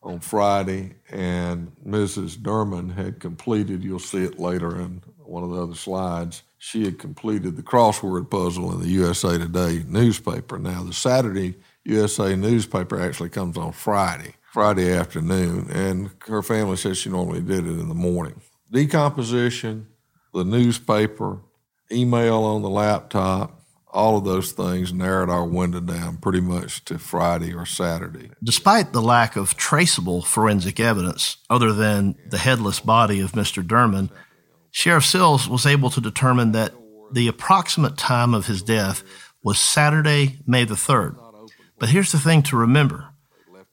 on 0.02 0.20
Friday, 0.20 0.94
and 1.10 1.72
Mrs. 1.84 2.36
Dermond 2.36 2.94
had 2.94 3.18
completed, 3.18 3.82
you'll 3.82 3.98
see 3.98 4.22
it 4.22 4.38
later 4.38 4.80
in 4.80 5.02
one 5.18 5.42
of 5.42 5.50
the 5.50 5.60
other 5.60 5.74
slides, 5.74 6.42
she 6.58 6.84
had 6.84 6.98
completed 6.98 7.56
the 7.56 7.62
crossword 7.62 8.30
puzzle 8.30 8.72
in 8.72 8.80
the 8.80 8.88
USA 8.88 9.36
Today 9.36 9.84
newspaper. 9.86 10.58
Now, 10.58 10.82
the 10.84 10.92
Saturday 10.92 11.56
USA 11.84 12.36
newspaper 12.36 13.00
actually 13.00 13.30
comes 13.30 13.56
on 13.56 13.72
Friday, 13.72 14.34
Friday 14.52 14.92
afternoon, 14.92 15.68
and 15.70 16.10
her 16.26 16.42
family 16.42 16.76
says 16.76 16.98
she 16.98 17.10
normally 17.10 17.40
did 17.40 17.66
it 17.66 17.78
in 17.78 17.88
the 17.88 17.94
morning. 17.94 18.40
Decomposition, 18.70 19.86
the 20.34 20.44
newspaper, 20.44 21.40
email 21.90 22.44
on 22.44 22.62
the 22.62 22.68
laptop, 22.68 23.60
all 23.96 24.18
of 24.18 24.24
those 24.24 24.52
things 24.52 24.92
narrowed 24.92 25.30
our 25.30 25.46
window 25.46 25.80
down 25.80 26.18
pretty 26.18 26.40
much 26.40 26.84
to 26.84 26.98
Friday 26.98 27.54
or 27.54 27.64
Saturday. 27.64 28.30
Despite 28.44 28.92
the 28.92 29.00
lack 29.00 29.36
of 29.36 29.56
traceable 29.56 30.20
forensic 30.20 30.78
evidence 30.78 31.38
other 31.48 31.72
than 31.72 32.16
the 32.28 32.38
headless 32.38 32.80
body 32.80 33.20
of 33.20 33.32
Mr. 33.32 33.66
Dermond, 33.66 34.10
Sheriff 34.70 35.06
Sills 35.06 35.48
was 35.48 35.64
able 35.64 35.88
to 35.90 36.00
determine 36.02 36.52
that 36.52 36.74
the 37.12 37.28
approximate 37.28 37.96
time 37.96 38.34
of 38.34 38.46
his 38.46 38.62
death 38.62 39.02
was 39.42 39.58
Saturday, 39.58 40.40
May 40.46 40.64
the 40.64 40.74
3rd. 40.74 41.16
But 41.78 41.88
here's 41.88 42.12
the 42.12 42.18
thing 42.18 42.42
to 42.44 42.56
remember 42.56 43.08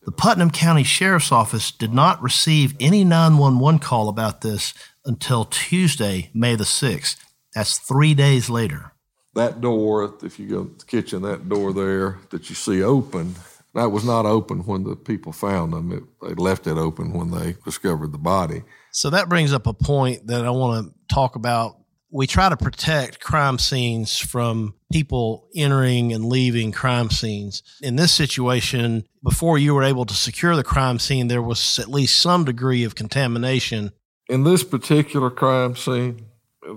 the 0.05 0.11
Putnam 0.11 0.51
County 0.51 0.83
Sheriff's 0.83 1.31
Office 1.31 1.71
did 1.71 1.93
not 1.93 2.21
receive 2.21 2.75
any 2.79 3.03
911 3.03 3.79
call 3.79 4.09
about 4.09 4.41
this 4.41 4.73
until 5.05 5.45
Tuesday, 5.45 6.29
May 6.33 6.55
the 6.55 6.63
6th. 6.63 7.17
That's 7.55 7.77
three 7.77 8.13
days 8.13 8.49
later. 8.49 8.91
That 9.35 9.61
door, 9.61 10.13
if 10.21 10.39
you 10.39 10.47
go 10.47 10.65
to 10.65 10.77
the 10.77 10.85
kitchen, 10.85 11.21
that 11.23 11.49
door 11.49 11.73
there 11.73 12.19
that 12.29 12.49
you 12.49 12.55
see 12.55 12.83
open, 12.83 13.35
that 13.73 13.91
was 13.91 14.03
not 14.03 14.25
open 14.25 14.59
when 14.59 14.83
the 14.83 14.95
people 14.95 15.31
found 15.31 15.73
them. 15.73 15.91
It, 15.91 16.03
they 16.21 16.33
left 16.35 16.67
it 16.67 16.77
open 16.77 17.13
when 17.13 17.31
they 17.31 17.55
discovered 17.65 18.11
the 18.11 18.19
body. 18.19 18.63
So 18.91 19.09
that 19.09 19.29
brings 19.29 19.53
up 19.53 19.65
a 19.65 19.73
point 19.73 20.27
that 20.27 20.45
I 20.45 20.51
want 20.51 20.85
to 20.85 21.13
talk 21.13 21.35
about. 21.35 21.77
We 22.13 22.27
try 22.27 22.47
to 22.47 22.55
protect 22.55 23.19
crime 23.19 23.57
scenes 23.57 24.19
from 24.19 24.75
people 24.91 25.49
entering 25.55 26.13
and 26.13 26.25
leaving 26.25 26.71
crime 26.71 27.09
scenes. 27.09 27.63
In 27.81 27.95
this 27.95 28.13
situation, 28.13 29.07
before 29.23 29.57
you 29.57 29.73
were 29.73 29.83
able 29.83 30.05
to 30.05 30.13
secure 30.13 30.55
the 30.55 30.63
crime 30.63 30.99
scene, 30.99 31.27
there 31.27 31.41
was 31.41 31.79
at 31.79 31.89
least 31.89 32.21
some 32.21 32.45
degree 32.45 32.83
of 32.83 32.93
contamination. 32.93 33.93
In 34.29 34.43
this 34.43 34.63
particular 34.63 35.31
crime 35.31 35.75
scene, 35.75 36.27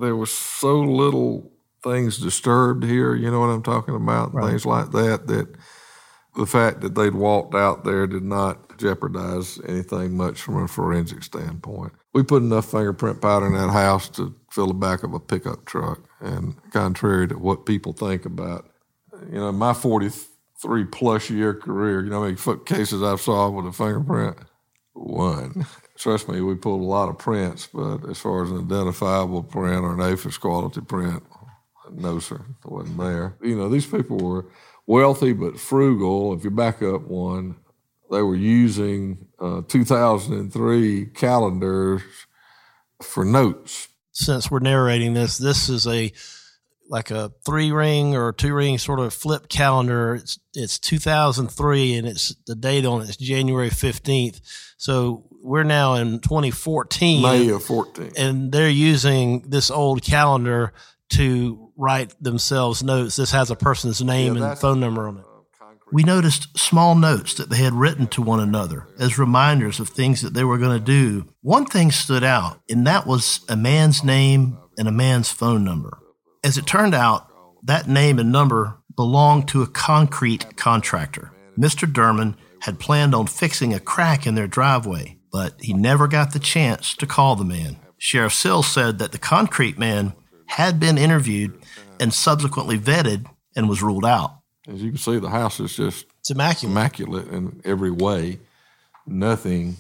there 0.00 0.16
was 0.16 0.33
so 0.33 0.81
little 0.81 1.52
things 1.85 2.16
disturbed 2.16 2.85
here, 2.85 3.14
you 3.14 3.31
know 3.31 3.40
what 3.40 3.50
I'm 3.50 3.62
talking 3.62 3.95
about? 3.95 4.33
Right. 4.33 4.49
Things 4.49 4.64
like 4.64 4.93
that, 4.93 5.26
that 5.26 5.55
the 6.35 6.47
fact 6.47 6.81
that 6.81 6.95
they'd 6.95 7.14
walked 7.14 7.55
out 7.55 7.85
there 7.85 8.07
did 8.07 8.25
not 8.25 8.65
jeopardize 8.78 9.61
anything 9.66 10.16
much 10.16 10.40
from 10.40 10.62
a 10.62 10.68
forensic 10.68 11.23
standpoint. 11.23 11.92
We 12.12 12.23
put 12.23 12.42
enough 12.42 12.71
fingerprint 12.71 13.21
powder 13.21 13.47
in 13.47 13.54
that 13.54 13.71
house 13.71 14.09
to 14.11 14.35
fill 14.50 14.68
the 14.68 14.75
back 14.75 15.02
of 15.02 15.14
a 15.14 15.21
pickup 15.21 15.64
truck. 15.64 16.00
And 16.21 16.56
contrary 16.71 17.28
to 17.28 17.38
what 17.38 17.66
people 17.66 17.92
think 17.92 18.25
about, 18.25 18.71
you 19.30 19.38
know, 19.38 19.52
my 19.52 19.75
43 19.75 20.85
plus 20.87 21.30
year 21.30 21.54
career, 21.54 22.02
you 22.02 22.11
know 22.11 22.23
how 22.23 22.47
many 22.47 22.61
cases 22.64 23.02
I've 23.02 23.21
solved 23.21 23.56
with 23.56 23.66
a 23.66 23.73
fingerprint? 23.73 24.37
One. 24.95 25.66
Trust 25.99 26.28
me, 26.28 26.40
we 26.40 26.54
pulled 26.54 26.83
a 26.83 26.85
lot 26.85 27.09
of 27.09 27.18
prints, 27.18 27.68
but 27.73 28.09
as 28.09 28.18
far 28.18 28.45
as 28.45 28.50
an 28.50 28.59
identifiable 28.59 29.42
print 29.42 29.83
or 29.83 29.95
an 29.95 30.00
AFIS 30.00 30.38
quality 30.38 30.83
print, 30.83 31.23
no, 31.90 32.18
sir, 32.18 32.37
it 32.64 32.71
wasn't 32.71 32.99
there. 32.99 33.37
You 33.42 33.56
know, 33.56 33.68
these 33.68 33.87
people 33.87 34.18
were 34.18 34.47
wealthy 34.87 35.33
but 35.33 35.59
frugal. 35.59 36.35
If 36.35 36.45
you 36.45 36.50
back 36.50 36.83
up 36.83 37.02
one, 37.02 37.56
they 38.10 38.22
were 38.22 38.36
using 38.36 39.28
uh, 39.40 39.62
2003 39.68 41.06
calendars 41.06 42.02
for 43.02 43.25
notes. 43.25 43.88
Since 44.12 44.50
we're 44.50 44.60
narrating 44.60 45.14
this, 45.14 45.38
this 45.38 45.68
is 45.68 45.86
a 45.86 46.12
like 46.88 47.10
a 47.10 47.32
three 47.44 47.72
ring 47.72 48.14
or 48.14 48.32
two 48.32 48.54
ring 48.54 48.78
sort 48.78 49.00
of 49.00 49.12
flip 49.12 49.48
calendar. 49.48 50.14
It's 50.14 50.38
it's 50.54 50.78
2003 50.78 51.94
and 51.94 52.06
it's 52.06 52.34
the 52.46 52.54
date 52.54 52.86
on 52.86 53.02
it's 53.02 53.16
January 53.16 53.70
15th. 53.70 54.40
So 54.76 55.25
we're 55.42 55.64
now 55.64 55.94
in 55.94 56.20
2014. 56.20 57.22
May 57.22 57.48
of 57.50 57.64
14. 57.64 58.12
And 58.16 58.52
they're 58.52 58.70
using 58.70 59.42
this 59.48 59.70
old 59.70 60.02
calendar 60.02 60.72
to 61.10 61.70
write 61.76 62.14
themselves 62.22 62.82
notes. 62.82 63.16
This 63.16 63.30
has 63.32 63.50
a 63.50 63.56
person's 63.56 64.02
name 64.02 64.36
yeah, 64.36 64.50
and 64.50 64.58
phone 64.58 64.80
number 64.80 65.08
on 65.08 65.18
it. 65.18 65.25
We 65.93 66.02
noticed 66.02 66.59
small 66.59 66.97
notes 66.97 67.35
that 67.35 67.49
they 67.49 67.59
had 67.59 67.73
written 67.73 68.09
to 68.09 68.23
one 68.23 68.40
another 68.40 68.88
as 68.99 69.19
reminders 69.19 69.78
of 69.78 69.88
things 69.88 70.21
that 70.23 70.35
they 70.35 70.43
were 70.43 70.59
going 70.59 70.76
to 70.76 70.85
do. 70.85 71.28
One 71.43 71.64
thing 71.64 71.93
stood 71.93 72.25
out, 72.25 72.61
and 72.69 72.87
that 72.87 73.07
was 73.07 73.40
a 73.49 73.57
man's 73.57 74.02
name 74.02 74.59
and 74.76 74.88
a 74.88 74.93
man's 74.93 75.31
phone 75.31 75.64
number. 75.64 75.99
As 76.43 76.59
it 76.59 76.66
turned 76.66 76.95
out, 76.95 77.28
that 77.62 77.88
name 77.88 78.19
and 78.19 78.33
number 78.33 78.78
belonged 78.97 79.47
to 79.49 79.62
a 79.62 79.69
concrete 79.69 80.57
contractor. 80.57 81.31
Mr. 81.57 81.90
Dermond 81.90 82.37
had 82.61 82.81
planned 82.81 83.14
on 83.14 83.28
fixing 83.28 83.73
a 83.73 83.81
crack 83.81 84.26
in 84.26 84.35
their 84.35 84.49
driveway, 84.49 85.19
but 85.31 85.55
he 85.61 85.73
never 85.73 86.09
got 86.09 86.33
the 86.33 86.38
chance 86.40 86.97
to 86.97 87.07
call 87.07 87.37
the 87.37 87.45
man. 87.45 87.76
Sheriff 87.99 88.35
Sills 88.35 88.66
said 88.66 88.99
that 88.99 89.12
the 89.12 89.19
concrete 89.19 89.78
man 89.78 90.14
had 90.47 90.81
been 90.81 90.99
interviewed 90.99 91.59
and 92.00 92.12
subsequently 92.12 92.78
vetted 92.78 93.26
and 93.55 93.69
was 93.69 93.83
ruled 93.83 94.05
out. 94.05 94.33
As 94.68 94.82
you 94.82 94.90
can 94.90 94.99
see, 94.99 95.18
the 95.18 95.30
house 95.30 95.61
is 95.61 95.75
just 95.76 96.06
it's 96.20 96.30
immaculate, 96.30 96.73
immaculate 96.73 97.28
in 97.28 97.61
every 97.64 97.90
way. 97.90 98.40
Nothing 99.06 99.76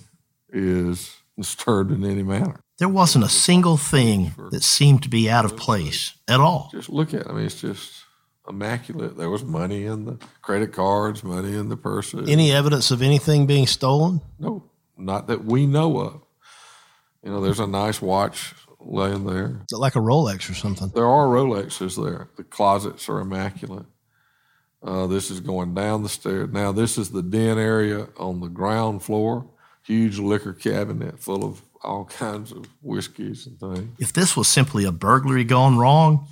is 0.50 1.16
disturbed 1.36 1.90
in 1.90 2.04
any 2.04 2.22
manner. 2.22 2.60
There 2.78 2.88
wasn't 2.88 3.24
a 3.24 3.28
single 3.28 3.76
thing 3.76 4.34
that 4.50 4.62
seemed 4.62 5.02
to 5.02 5.08
be 5.08 5.30
out 5.30 5.44
of 5.44 5.56
place 5.56 6.14
at 6.28 6.40
all. 6.40 6.68
Just 6.72 6.90
look 6.90 7.14
at 7.14 7.22
it. 7.22 7.26
I 7.28 7.32
mean, 7.32 7.46
it's 7.46 7.60
just 7.60 8.04
immaculate. 8.48 9.16
There 9.16 9.30
was 9.30 9.44
money 9.44 9.86
in 9.86 10.04
the 10.04 10.18
credit 10.42 10.72
cards, 10.72 11.24
money 11.24 11.56
in 11.56 11.68
the 11.68 11.76
purses. 11.76 12.28
Any 12.28 12.52
evidence 12.52 12.90
of 12.90 13.02
anything 13.02 13.46
being 13.46 13.66
stolen? 13.66 14.20
No, 14.38 14.70
not 14.96 15.26
that 15.28 15.44
we 15.44 15.66
know 15.66 15.98
of. 15.98 16.20
You 17.24 17.30
know, 17.30 17.40
there's 17.40 17.60
a 17.60 17.66
nice 17.66 18.00
watch 18.00 18.54
laying 18.78 19.24
there. 19.24 19.62
Is 19.68 19.76
it 19.76 19.80
like 19.80 19.96
a 19.96 20.00
Rolex 20.00 20.48
or 20.50 20.54
something? 20.54 20.92
There 20.94 21.06
are 21.06 21.26
Rolexes 21.26 22.00
there. 22.02 22.28
The 22.36 22.44
closets 22.44 23.08
are 23.08 23.18
immaculate. 23.18 23.86
Uh, 24.86 25.08
this 25.08 25.32
is 25.32 25.40
going 25.40 25.74
down 25.74 26.04
the 26.04 26.08
stairs. 26.08 26.48
Now, 26.52 26.70
this 26.70 26.96
is 26.96 27.10
the 27.10 27.22
den 27.22 27.58
area 27.58 28.06
on 28.16 28.40
the 28.40 28.46
ground 28.46 29.02
floor. 29.02 29.50
Huge 29.84 30.18
liquor 30.18 30.52
cabinet 30.52 31.18
full 31.18 31.44
of 31.44 31.62
all 31.82 32.04
kinds 32.18 32.52
of 32.52 32.66
whiskeys 32.82 33.46
and 33.46 33.58
things. 33.58 33.96
If 33.98 34.12
this 34.12 34.36
was 34.36 34.46
simply 34.46 34.84
a 34.84 34.92
burglary 34.92 35.44
gone 35.44 35.76
wrong, 35.76 36.28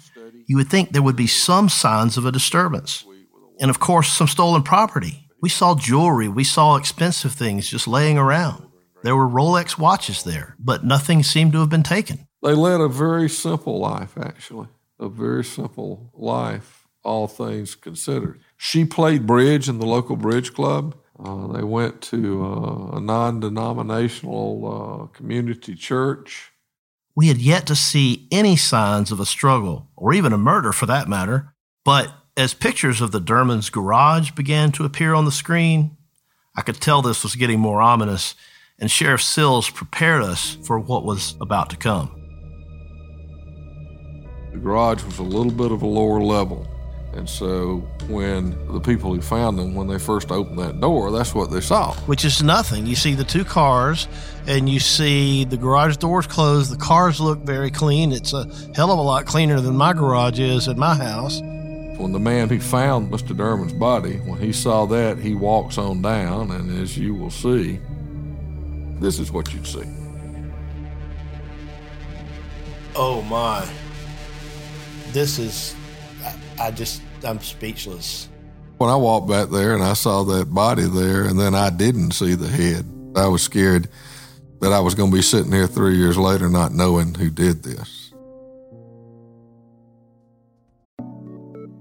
you 0.47 0.57
would 0.57 0.69
think 0.69 0.93
there 0.93 1.03
would 1.03 1.17
be 1.17 1.27
some 1.27 1.69
signs 1.69 2.17
of 2.17 2.27
a 2.27 2.33
disturbance. 2.33 3.05
And 3.61 3.71
of 3.71 3.81
course, 3.81 4.13
some 4.13 4.29
stolen 4.29 4.63
property. 4.63 5.29
We 5.41 5.49
saw 5.49 5.75
jewelry, 5.75 6.29
we 6.29 6.45
saw 6.45 6.77
expensive 6.77 7.33
things 7.33 7.69
just 7.69 7.89
laying 7.89 8.19
around. 8.19 8.69
There 9.03 9.17
were 9.17 9.29
Rolex 9.29 9.79
watches 9.79 10.23
there, 10.23 10.57
but 10.59 10.85
nothing 10.85 11.23
seemed 11.23 11.53
to 11.53 11.61
have 11.61 11.69
been 11.69 11.83
taken. 11.83 12.27
They 12.43 12.55
led 12.55 12.81
a 12.81 12.89
very 12.89 13.29
simple 13.29 13.79
life, 13.79 14.17
actually, 14.17 14.69
a 14.99 15.09
very 15.09 15.45
simple 15.45 16.11
life, 16.15 16.84
all 17.05 17.29
things 17.29 17.75
considered. 17.75 18.41
She 18.57 18.85
played 18.85 19.27
bridge 19.27 19.69
in 19.69 19.79
the 19.79 19.87
local 19.87 20.17
bridge 20.17 20.55
club. 20.55 20.97
Uh, 21.23 21.47
they 21.49 21.63
went 21.63 22.01
to 22.03 22.45
uh, 22.45 22.97
a 22.97 23.01
non 23.01 23.41
denominational 23.41 25.11
uh, 25.13 25.17
community 25.17 25.75
church. 25.75 26.51
We 27.15 27.29
had 27.29 27.39
yet 27.39 27.67
to 27.69 27.77
see 27.77 28.27
any 28.33 28.57
signs 28.57 29.13
of 29.13 29.21
a 29.21 29.27
struggle, 29.27 29.89
or 29.95 30.13
even 30.13 30.33
a 30.33 30.39
murder 30.39 30.73
for 30.73 30.87
that 30.87 31.09
matter. 31.09 31.55
But 31.85 32.13
as 32.37 32.55
pictures 32.55 33.01
of 33.01 33.13
the 33.13 33.21
Dermonds' 33.21 33.71
garage 33.71 34.33
began 34.33 34.73
to 34.73 34.85
appear 34.85 35.15
on 35.15 35.25
the 35.25 35.31
screen, 35.31 35.97
I 36.57 36.63
could 36.63 36.81
tell 36.81 37.03
this 37.03 37.23
was 37.23 37.37
getting 37.37 37.61
more 37.61 37.81
ominous, 37.81 38.35
and 38.81 38.91
Sheriff 38.91 39.23
Sills 39.23 39.71
prepared 39.71 40.23
us 40.23 40.57
for 40.65 40.81
what 40.81 41.05
was 41.05 41.37
about 41.41 41.71
to 41.71 41.77
come. 41.77 42.11
The 44.53 44.59
garage 44.59 45.05
was 45.05 45.19
a 45.19 45.23
little 45.23 45.53
bit 45.53 45.71
of 45.71 45.83
a 45.83 45.87
lower 45.87 46.21
level. 46.21 46.67
And 47.17 47.29
so 47.29 47.79
when 48.09 48.51
the 48.73 48.81
people 48.81 49.15
who 49.15 49.21
found 49.21 49.59
them, 49.59 49.75
when 49.75 49.87
they 49.87 49.99
first 49.99 50.31
opened 50.31 50.59
that 50.59 50.81
door, 50.81 51.11
that's 51.11 51.35
what 51.35 51.51
they 51.51 51.61
saw. 51.61 51.95
Which 52.07 52.25
is 52.25 52.43
nothing. 52.43 52.87
You 52.87 52.97
see 52.97 53.15
the 53.15 53.25
two 53.25 53.45
cars 53.45 54.09
and 54.47 54.69
you 54.69 54.81
see 54.81 55.45
the 55.45 55.57
garage 55.57 55.97
doors 55.99 56.27
closed. 56.27 56.73
The 56.73 56.77
cars 56.77 57.21
look 57.21 57.41
very 57.41 57.71
clean. 57.71 58.13
It's 58.13 58.33
a 58.33 58.45
hell 58.75 58.91
of 58.91 58.99
a 58.99 59.03
lot 59.03 59.27
cleaner 59.27 59.61
than 59.61 59.77
my 59.77 59.93
garage 59.93 60.41
is 60.41 60.69
at 60.69 60.77
my 60.77 60.95
house. 60.95 61.41
When 61.41 62.13
the 62.13 62.19
man 62.19 62.49
who 62.49 62.59
found 62.59 63.13
Mr. 63.13 63.37
Dermond's 63.37 63.73
body, 63.73 64.17
when 64.19 64.41
he 64.41 64.53
saw 64.53 64.85
that, 64.87 65.19
he 65.19 65.35
walks 65.35 65.79
on 65.79 66.03
down, 66.03 66.51
and 66.51 66.83
as 66.83 66.99
you 66.99 67.15
will 67.15 67.31
see, 67.31 67.79
this 68.99 69.21
is 69.21 69.31
what 69.31 69.55
you'd 69.55 69.67
see. 69.67 69.85
Oh 72.97 73.23
my 73.23 73.69
this 75.15 75.39
is, 75.39 75.75
I, 76.25 76.67
I 76.67 76.71
just, 76.73 77.01
I'm 77.25 77.41
speechless. 77.41 78.29
When 78.79 78.91
I 78.91 78.97
walked 78.97 79.29
back 79.29 79.51
there 79.51 79.75
and 79.75 79.83
I 79.83 79.95
saw 79.95 80.25
that 80.25 80.53
body 80.53 80.85
there, 80.85 81.25
and 81.25 81.39
then 81.39 81.55
I 81.55 81.71
didn't 81.71 82.13
see 82.13 82.35
the 82.35 82.49
head, 82.49 82.85
I 83.17 83.29
was 83.29 83.43
scared 83.43 83.89
that 84.61 84.73
I 84.73 84.81
was 84.81 84.95
going 84.95 85.11
to 85.11 85.17
be 85.17 85.23
sitting 85.23 85.53
here 85.53 85.67
three 85.67 85.97
years 85.97 86.19
later 86.19 86.49
not 86.49 86.73
knowing 86.73 87.15
who 87.15 87.31
did 87.31 87.63
this. 87.63 88.13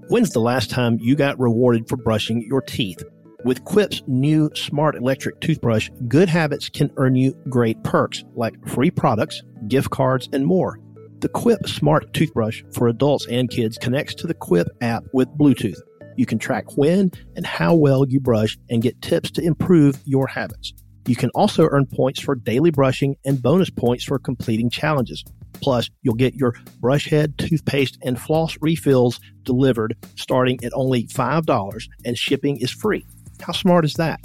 When's 0.08 0.30
the 0.30 0.40
last 0.40 0.70
time 0.70 0.98
you 1.00 1.16
got 1.16 1.40
rewarded 1.40 1.88
for 1.88 1.96
brushing 1.96 2.42
your 2.42 2.60
teeth? 2.60 3.02
With 3.44 3.64
Quip's 3.64 4.02
new 4.06 4.50
smart 4.54 4.96
electric 4.96 5.40
toothbrush, 5.40 5.90
good 6.08 6.28
habits 6.28 6.68
can 6.68 6.90
earn 6.96 7.16
you 7.16 7.36
great 7.48 7.82
perks 7.82 8.22
like 8.34 8.54
free 8.68 8.90
products, 8.90 9.42
gift 9.66 9.90
cards, 9.90 10.28
and 10.32 10.46
more. 10.46 10.78
The 11.24 11.30
Quip 11.30 11.66
Smart 11.66 12.12
Toothbrush 12.12 12.62
for 12.74 12.86
adults 12.86 13.26
and 13.28 13.48
kids 13.48 13.78
connects 13.78 14.14
to 14.16 14.26
the 14.26 14.34
Quip 14.34 14.68
app 14.82 15.04
with 15.14 15.26
Bluetooth. 15.38 15.78
You 16.18 16.26
can 16.26 16.38
track 16.38 16.76
when 16.76 17.12
and 17.34 17.46
how 17.46 17.74
well 17.74 18.06
you 18.06 18.20
brush 18.20 18.58
and 18.68 18.82
get 18.82 19.00
tips 19.00 19.30
to 19.30 19.42
improve 19.42 19.98
your 20.04 20.26
habits. 20.26 20.74
You 21.06 21.16
can 21.16 21.30
also 21.30 21.66
earn 21.70 21.86
points 21.86 22.20
for 22.20 22.34
daily 22.34 22.70
brushing 22.70 23.16
and 23.24 23.40
bonus 23.40 23.70
points 23.70 24.04
for 24.04 24.18
completing 24.18 24.68
challenges. 24.68 25.24
Plus, 25.62 25.88
you'll 26.02 26.14
get 26.14 26.34
your 26.34 26.56
brush 26.82 27.08
head, 27.08 27.38
toothpaste, 27.38 27.96
and 28.02 28.20
floss 28.20 28.58
refills 28.60 29.18
delivered 29.44 29.96
starting 30.16 30.62
at 30.62 30.72
only 30.74 31.04
$5 31.06 31.88
and 32.04 32.18
shipping 32.18 32.58
is 32.58 32.70
free. 32.70 33.06
How 33.40 33.54
smart 33.54 33.86
is 33.86 33.94
that? 33.94 34.20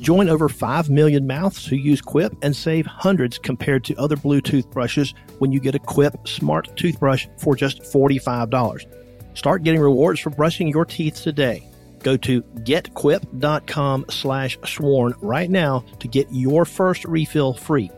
Join 0.00 0.30
over 0.30 0.48
5 0.48 0.88
million 0.88 1.26
mouths 1.26 1.66
who 1.66 1.76
use 1.76 2.00
Quip 2.00 2.34
and 2.42 2.56
save 2.56 2.86
hundreds 2.86 3.38
compared 3.38 3.84
to 3.84 3.94
other 3.96 4.16
Bluetooth 4.16 4.70
brushes 4.70 5.12
when 5.38 5.52
you 5.52 5.60
get 5.60 5.74
a 5.74 5.78
Quip 5.78 6.26
smart 6.26 6.74
toothbrush 6.74 7.26
for 7.36 7.54
just 7.54 7.82
$45. 7.82 8.86
Start 9.34 9.62
getting 9.62 9.80
rewards 9.80 10.20
for 10.20 10.30
brushing 10.30 10.68
your 10.68 10.86
teeth 10.86 11.20
today. 11.22 11.66
Go 12.02 12.16
to 12.16 12.40
getquip.com 12.42 14.06
slash 14.08 14.58
sworn 14.64 15.12
right 15.20 15.50
now 15.50 15.84
to 15.98 16.08
get 16.08 16.26
your 16.30 16.64
first 16.64 17.04
refill 17.04 17.52
free. 17.52 17.90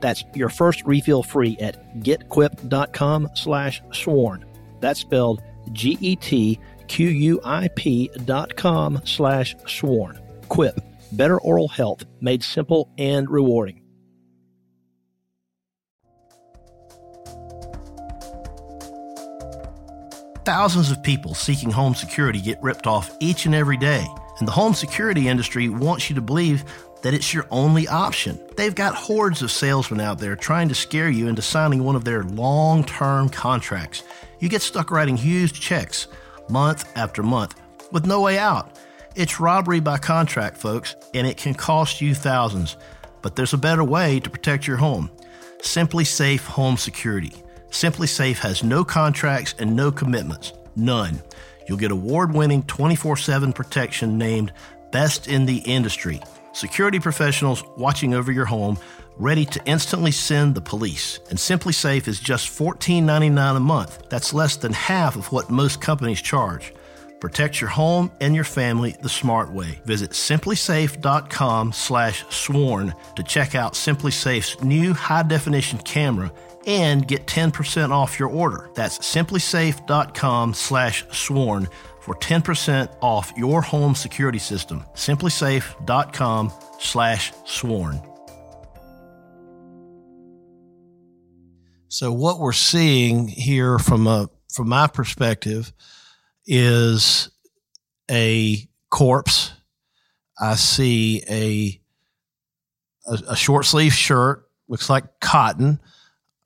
That's 0.00 0.24
your 0.34 0.48
first 0.48 0.82
refill 0.86 1.22
free 1.22 1.58
at 1.60 2.00
getquip.com 2.00 3.28
slash 3.34 3.82
sworn. 3.92 4.46
That's 4.80 5.00
spelled 5.00 5.42
G-E-T-Q-U-I-P 5.72 6.60
dot 8.24 8.56
com 8.56 9.02
slash 9.04 9.54
sworn. 9.66 10.18
Quip, 10.48 10.80
better 11.12 11.40
oral 11.40 11.68
health 11.68 12.04
made 12.20 12.42
simple 12.42 12.90
and 12.98 13.28
rewarding. 13.30 13.82
Thousands 20.44 20.90
of 20.90 21.02
people 21.02 21.34
seeking 21.34 21.70
home 21.70 21.94
security 21.94 22.40
get 22.40 22.60
ripped 22.62 22.86
off 22.86 23.16
each 23.20 23.46
and 23.46 23.54
every 23.54 23.76
day. 23.76 24.06
And 24.38 24.48
the 24.48 24.52
home 24.52 24.72
security 24.74 25.28
industry 25.28 25.68
wants 25.68 26.08
you 26.08 26.16
to 26.16 26.22
believe 26.22 26.64
that 27.02 27.14
it's 27.14 27.32
your 27.32 27.46
only 27.50 27.86
option. 27.88 28.38
They've 28.56 28.74
got 28.74 28.94
hordes 28.94 29.42
of 29.42 29.50
salesmen 29.50 30.00
out 30.00 30.18
there 30.18 30.36
trying 30.36 30.68
to 30.70 30.74
scare 30.74 31.10
you 31.10 31.28
into 31.28 31.42
signing 31.42 31.84
one 31.84 31.94
of 31.94 32.04
their 32.04 32.24
long 32.24 32.84
term 32.84 33.28
contracts. 33.28 34.02
You 34.38 34.48
get 34.48 34.62
stuck 34.62 34.90
writing 34.90 35.16
huge 35.16 35.60
checks 35.60 36.08
month 36.48 36.90
after 36.96 37.22
month 37.22 37.60
with 37.92 38.06
no 38.06 38.20
way 38.20 38.38
out. 38.38 38.78
It's 39.16 39.40
robbery 39.40 39.80
by 39.80 39.98
contract, 39.98 40.56
folks, 40.56 40.94
and 41.14 41.26
it 41.26 41.36
can 41.36 41.54
cost 41.54 42.00
you 42.00 42.14
thousands. 42.14 42.76
But 43.22 43.34
there's 43.34 43.52
a 43.52 43.58
better 43.58 43.82
way 43.82 44.20
to 44.20 44.30
protect 44.30 44.66
your 44.66 44.76
home 44.76 45.10
SimpliSafe 45.62 46.46
Home 46.46 46.76
Security. 46.76 47.32
SimpliSafe 47.70 48.38
has 48.38 48.64
no 48.64 48.84
contracts 48.84 49.54
and 49.58 49.76
no 49.76 49.92
commitments. 49.92 50.52
None. 50.74 51.20
You'll 51.68 51.76
get 51.76 51.90
award 51.90 52.32
winning 52.32 52.62
24 52.62 53.16
7 53.16 53.52
protection 53.52 54.16
named 54.16 54.52
Best 54.92 55.28
in 55.28 55.44
the 55.44 55.58
Industry. 55.58 56.20
Security 56.52 56.98
professionals 56.98 57.62
watching 57.76 58.14
over 58.14 58.32
your 58.32 58.44
home, 58.44 58.78
ready 59.16 59.44
to 59.44 59.64
instantly 59.66 60.10
send 60.12 60.54
the 60.54 60.60
police. 60.60 61.20
And 61.28 61.38
SimpliSafe 61.38 62.08
is 62.08 62.18
just 62.20 62.48
$14.99 62.58 63.56
a 63.56 63.60
month. 63.60 64.08
That's 64.08 64.32
less 64.32 64.56
than 64.56 64.72
half 64.72 65.16
of 65.16 65.30
what 65.30 65.50
most 65.50 65.80
companies 65.80 66.22
charge. 66.22 66.72
Protect 67.20 67.60
your 67.60 67.70
home 67.70 68.10
and 68.20 68.34
your 68.34 68.44
family 68.44 68.96
the 69.02 69.08
smart 69.08 69.52
way. 69.52 69.80
Visit 69.84 70.10
simplisafe.com 70.10 71.72
slash 71.72 72.24
sworn 72.30 72.94
to 73.16 73.22
check 73.22 73.54
out 73.54 73.74
SimpliSafe's 73.74 74.62
new 74.64 74.94
high 74.94 75.22
definition 75.22 75.78
camera 75.80 76.32
and 76.66 77.06
get 77.06 77.26
10% 77.26 77.90
off 77.90 78.18
your 78.18 78.30
order. 78.30 78.70
That's 78.74 78.98
simplisafe.com 78.98 80.54
slash 80.54 81.04
sworn 81.12 81.68
for 82.00 82.14
10% 82.16 82.96
off 83.02 83.32
your 83.36 83.60
home 83.60 83.94
security 83.94 84.38
system. 84.38 84.84
simplisafe.com 84.94 86.52
slash 86.78 87.32
sworn. 87.44 88.00
So 91.88 92.12
what 92.12 92.38
we're 92.38 92.52
seeing 92.52 93.26
here 93.26 93.78
from 93.78 94.06
a 94.06 94.30
from 94.52 94.68
my 94.68 94.86
perspective 94.86 95.72
is 96.52 97.30
a 98.10 98.68
corpse. 98.90 99.52
I 100.38 100.56
see 100.56 101.22
a 101.30 101.80
a, 103.06 103.32
a 103.32 103.36
short 103.36 103.64
sleeve 103.64 103.94
shirt, 103.94 104.48
looks 104.68 104.90
like 104.90 105.20
cotton. 105.20 105.80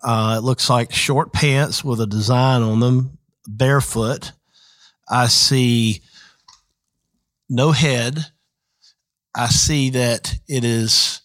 Uh, 0.03 0.37
it 0.39 0.45
looks 0.45 0.69
like 0.69 0.93
short 0.93 1.33
pants 1.33 1.83
with 1.83 2.01
a 2.03 2.07
design 2.07 2.61
on 2.61 2.81
them, 2.81 3.17
barefoot. 3.49 4.33
I 5.09 5.29
see 5.29 6.03
no 7.49 7.73
head. 7.73 8.19
I 9.35 9.47
see 9.47 9.91
that 9.91 10.39
it 10.47 10.65
is 10.65 11.23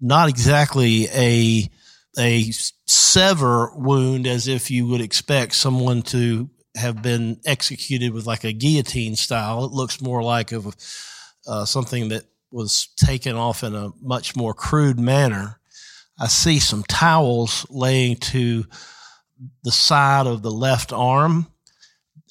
not 0.00 0.28
exactly 0.28 1.06
a 1.14 1.70
a 2.18 2.50
sever 2.84 3.70
wound 3.76 4.26
as 4.26 4.48
if 4.48 4.72
you 4.72 4.88
would 4.88 5.00
expect 5.00 5.54
someone 5.54 6.02
to 6.02 6.50
have 6.78 7.02
been 7.02 7.40
executed 7.44 8.12
with 8.12 8.26
like 8.26 8.44
a 8.44 8.52
guillotine 8.52 9.16
style. 9.16 9.64
It 9.64 9.72
looks 9.72 10.00
more 10.00 10.22
like 10.22 10.52
of 10.52 10.74
uh, 11.46 11.64
something 11.64 12.08
that 12.08 12.24
was 12.50 12.88
taken 12.96 13.36
off 13.36 13.62
in 13.62 13.74
a 13.74 13.90
much 14.00 14.36
more 14.36 14.54
crude 14.54 14.98
manner. 14.98 15.60
I 16.18 16.26
see 16.26 16.58
some 16.58 16.82
towels 16.82 17.66
laying 17.70 18.16
to 18.16 18.64
the 19.62 19.72
side 19.72 20.26
of 20.26 20.42
the 20.42 20.50
left 20.50 20.92
arm, 20.92 21.46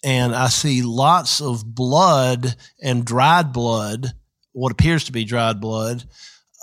and 0.04 0.36
I 0.36 0.48
see 0.48 0.82
lots 0.82 1.42
of 1.42 1.64
blood 1.64 2.56
and 2.82 3.06
dried 3.06 3.54
blood, 3.54 4.14
what 4.52 4.72
appears 4.72 5.06
to 5.06 5.12
be 5.12 5.24
dried 5.24 5.62
blood, 5.62 6.04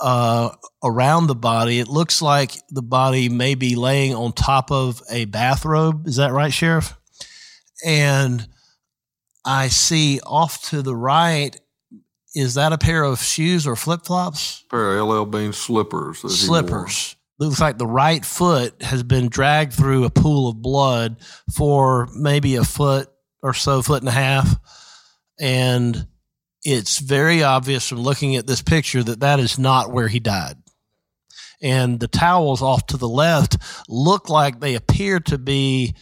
uh, 0.03 0.51
around 0.83 1.29
the 1.29 1.35
body. 1.35 1.79
It 1.79 1.89
looks 1.89 2.21
like 2.21 2.53
the 2.69 2.83
body 2.83 3.29
may 3.29 3.55
be 3.55 3.75
laying 3.75 4.15
on 4.15 4.33
top 4.33 4.71
of 4.71 5.01
a 5.11 5.25
bathrobe. 5.25 6.07
Is 6.07 6.17
that 6.17 6.33
right, 6.33 6.53
Sheriff? 6.53 6.95
And 7.85 8.47
I 9.45 9.69
see 9.69 10.21
off 10.25 10.63
to 10.71 10.83
the 10.83 10.97
right. 10.97 11.59
Is 12.35 12.55
that 12.55 12.73
a 12.73 12.79
pair 12.79 13.05
of 13.05 13.23
shoes 13.23 13.67
or 13.67 13.77
flip 13.77 14.07
flops? 14.07 14.65
Pair 14.71 14.99
of 14.99 15.09
LL 15.09 15.25
Bean 15.25 15.53
slippers. 15.53 16.19
Slippers. 16.21 17.15
Looks 17.39 17.61
like 17.61 17.79
the 17.79 17.87
right 17.87 18.25
foot 18.25 18.81
has 18.83 19.03
been 19.03 19.29
dragged 19.29 19.73
through 19.73 20.05
a 20.05 20.11
pool 20.11 20.49
of 20.49 20.63
blood 20.63 21.17
for 21.55 22.09
maybe 22.15 22.57
a 22.57 22.65
foot 22.65 23.09
or 23.43 23.55
so, 23.55 23.83
foot 23.83 24.03
and 24.03 24.09
a 24.09 24.13
half. 24.13 24.57
And 25.39 26.07
it's 26.65 26.99
very 26.99 27.43
obvious 27.43 27.89
from 27.89 28.01
looking 28.01 28.37
at 28.37 28.47
this 28.47 28.63
picture 28.63 29.03
that 29.03 29.21
that 29.21 29.41
is 29.41 29.59
not 29.59 29.93
where 29.93 30.09
he 30.09 30.21
died. 30.21 30.57
And 31.61 32.01
the 32.01 32.09
towels 32.09 32.63
off 32.63 32.87
to 32.89 32.97
the 32.97 33.09
left 33.09 33.57
look 33.89 34.29
like 34.29 34.61
they 34.61 34.75
appear 34.75 35.21
to 35.21 35.39
be 35.39 35.95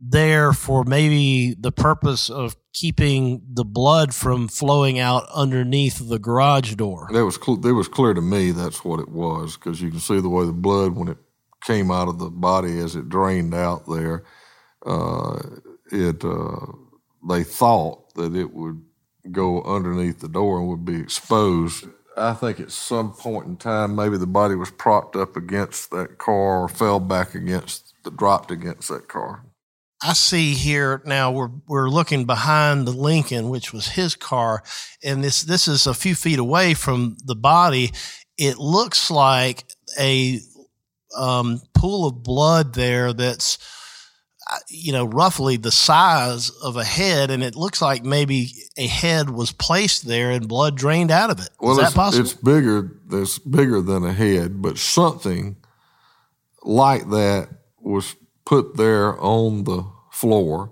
there 0.00 0.52
for 0.52 0.84
maybe 0.84 1.54
the 1.58 1.72
purpose 1.72 2.30
of 2.30 2.56
keeping 2.72 3.42
the 3.52 3.64
blood 3.64 4.14
from 4.14 4.48
flowing 4.48 4.98
out 4.98 5.26
underneath 5.34 6.08
the 6.08 6.18
garage 6.18 6.74
door. 6.74 7.08
That 7.12 7.24
was 7.24 7.36
cl- 7.36 7.66
it 7.66 7.72
was 7.72 7.88
clear 7.88 8.14
to 8.14 8.20
me 8.20 8.52
that's 8.52 8.84
what 8.84 9.00
it 9.00 9.08
was 9.08 9.56
because 9.56 9.82
you 9.82 9.90
can 9.90 10.00
see 10.00 10.20
the 10.20 10.28
way 10.28 10.44
the 10.44 10.52
blood 10.52 10.92
when 10.92 11.08
it 11.08 11.18
came 11.62 11.90
out 11.90 12.08
of 12.08 12.18
the 12.18 12.30
body 12.30 12.78
as 12.78 12.94
it 12.94 13.08
drained 13.08 13.54
out 13.54 13.86
there. 13.88 14.24
Uh, 14.86 15.40
it 15.90 16.24
uh, 16.24 16.66
they 17.28 17.42
thought 17.42 18.14
that 18.14 18.34
it 18.34 18.52
would 18.52 18.82
go 19.32 19.62
underneath 19.62 20.20
the 20.20 20.28
door 20.28 20.58
and 20.58 20.68
would 20.68 20.84
be 20.84 21.00
exposed. 21.00 21.86
I 22.16 22.34
think 22.34 22.58
at 22.58 22.72
some 22.72 23.12
point 23.12 23.46
in 23.46 23.56
time, 23.56 23.94
maybe 23.94 24.16
the 24.16 24.26
body 24.26 24.54
was 24.54 24.70
propped 24.70 25.14
up 25.14 25.36
against 25.36 25.90
that 25.92 26.18
car 26.18 26.62
or 26.64 26.68
fell 26.68 26.98
back 26.98 27.34
against, 27.34 27.94
the, 28.02 28.10
dropped 28.10 28.50
against 28.50 28.88
that 28.88 29.08
car. 29.08 29.44
I 30.02 30.12
see 30.12 30.54
here 30.54 31.02
now 31.04 31.32
we're 31.32 31.50
we're 31.66 31.88
looking 31.88 32.24
behind 32.24 32.86
the 32.86 32.92
Lincoln, 32.92 33.48
which 33.48 33.72
was 33.72 33.88
his 33.88 34.14
car, 34.14 34.62
and 35.02 35.24
this 35.24 35.42
this 35.42 35.66
is 35.66 35.86
a 35.86 35.94
few 35.94 36.14
feet 36.14 36.38
away 36.38 36.74
from 36.74 37.16
the 37.24 37.34
body. 37.34 37.92
It 38.36 38.58
looks 38.58 39.10
like 39.10 39.64
a 39.98 40.40
um, 41.16 41.60
pool 41.74 42.06
of 42.06 42.22
blood 42.22 42.74
there 42.74 43.12
that's 43.12 43.58
uh, 44.48 44.58
you 44.68 44.92
know 44.92 45.04
roughly 45.04 45.56
the 45.56 45.72
size 45.72 46.50
of 46.62 46.76
a 46.76 46.84
head, 46.84 47.32
and 47.32 47.42
it 47.42 47.56
looks 47.56 47.82
like 47.82 48.04
maybe 48.04 48.52
a 48.76 48.86
head 48.86 49.28
was 49.28 49.50
placed 49.50 50.06
there 50.06 50.30
and 50.30 50.46
blood 50.46 50.76
drained 50.76 51.10
out 51.10 51.30
of 51.30 51.40
it. 51.40 51.50
Well, 51.58 51.72
is 51.72 51.78
that 51.78 51.94
possible? 51.94 52.24
It's 52.24 52.34
bigger. 52.34 52.92
It's 53.10 53.40
bigger 53.40 53.80
than 53.80 54.04
a 54.04 54.12
head, 54.12 54.62
but 54.62 54.78
something 54.78 55.56
like 56.62 57.08
that 57.10 57.48
was 57.80 58.14
put 58.48 58.78
there 58.78 59.20
on 59.20 59.64
the 59.64 59.84
floor. 60.10 60.70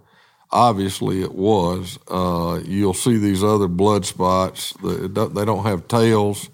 obviously 0.50 1.20
it 1.20 1.34
was. 1.34 1.98
Uh, 2.08 2.58
you'll 2.64 2.94
see 2.94 3.18
these 3.18 3.44
other 3.44 3.68
blood 3.68 4.06
spots. 4.06 4.72
They 4.82 5.08
don't 5.44 5.66
have 5.66 5.86
tails. 5.86 6.48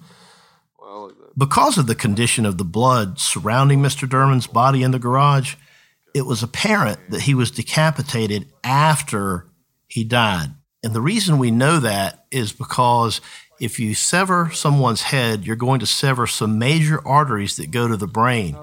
Because 1.38 1.78
of 1.78 1.86
the 1.86 1.94
condition 1.94 2.44
of 2.44 2.58
the 2.58 2.64
blood 2.64 3.20
surrounding 3.20 3.80
Mr. 3.80 4.08
Dermond's 4.08 4.48
body 4.48 4.82
in 4.82 4.90
the 4.90 4.98
garage, 4.98 5.54
it 6.12 6.26
was 6.26 6.42
apparent 6.42 6.98
that 7.10 7.22
he 7.22 7.34
was 7.34 7.52
decapitated 7.52 8.50
after 8.64 9.46
he 9.86 10.02
died. 10.02 10.50
And 10.82 10.92
the 10.92 11.00
reason 11.00 11.38
we 11.38 11.52
know 11.52 11.78
that 11.78 12.26
is 12.32 12.52
because 12.52 13.20
if 13.60 13.78
you 13.78 13.94
sever 13.94 14.50
someone's 14.52 15.02
head, 15.02 15.46
you're 15.46 15.54
going 15.54 15.80
to 15.80 15.86
sever 15.86 16.26
some 16.26 16.58
major 16.58 17.00
arteries 17.06 17.56
that 17.58 17.70
go 17.70 17.86
to 17.86 17.96
the 17.96 18.08
brain. 18.08 18.58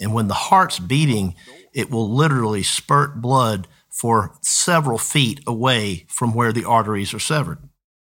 And 0.00 0.12
when 0.12 0.26
the 0.26 0.34
heart's 0.34 0.80
beating, 0.80 1.36
it 1.72 1.90
will 1.90 2.08
literally 2.08 2.62
spurt 2.62 3.20
blood 3.20 3.68
for 3.88 4.34
several 4.40 4.98
feet 4.98 5.40
away 5.46 6.06
from 6.08 6.34
where 6.34 6.52
the 6.52 6.64
arteries 6.64 7.12
are 7.12 7.18
severed. 7.18 7.58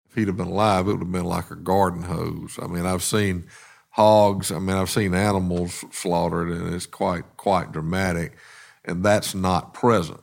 If 0.09 0.15
he'd 0.15 0.29
have 0.29 0.37
been 0.37 0.47
alive, 0.47 0.87
it 0.87 0.93
would 0.93 1.01
have 1.01 1.13
been 1.13 1.25
like 1.25 1.51
a 1.51 1.57
garden 1.57 2.03
hose. 2.03 2.59
I 2.63 2.67
mean, 2.67 2.87
I've 2.87 3.03
seen 3.03 3.47
hogs. 3.91 4.51
I 4.51 4.59
mean, 4.59 4.77
I've 4.77 4.91
seen 4.91 5.15
animals 5.15 5.85
slaughtered, 5.91 6.49
and 6.51 6.75
it's 6.75 6.87
quite 6.87 7.25
quite 7.37 7.73
dramatic, 7.73 8.37
and 8.85 9.05
that's 9.05 9.35
not 9.35 9.75
present. 9.75 10.21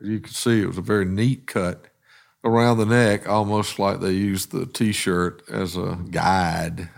You 0.00 0.20
can 0.20 0.32
see 0.32 0.62
it 0.62 0.66
was 0.66 0.78
a 0.78 0.82
very 0.82 1.04
neat 1.04 1.46
cut 1.46 1.86
around 2.44 2.78
the 2.78 2.86
neck, 2.86 3.28
almost 3.28 3.78
like 3.78 4.00
they 4.00 4.12
used 4.12 4.52
the 4.52 4.66
T-shirt 4.66 5.42
as 5.50 5.76
a 5.76 5.98
guide. 6.10 6.88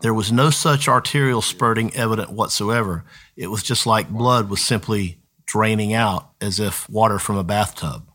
There 0.00 0.14
was 0.14 0.32
no 0.32 0.50
such 0.50 0.88
arterial 0.88 1.42
spurting 1.42 1.94
evident 1.94 2.30
whatsoever. 2.30 3.04
It 3.36 3.48
was 3.48 3.62
just 3.62 3.86
like 3.86 4.08
blood 4.08 4.48
was 4.48 4.62
simply 4.62 5.20
draining 5.44 5.92
out 5.92 6.30
as 6.40 6.58
if 6.58 6.88
water 6.88 7.18
from 7.18 7.36
a 7.36 7.44
bathtub. 7.44 8.08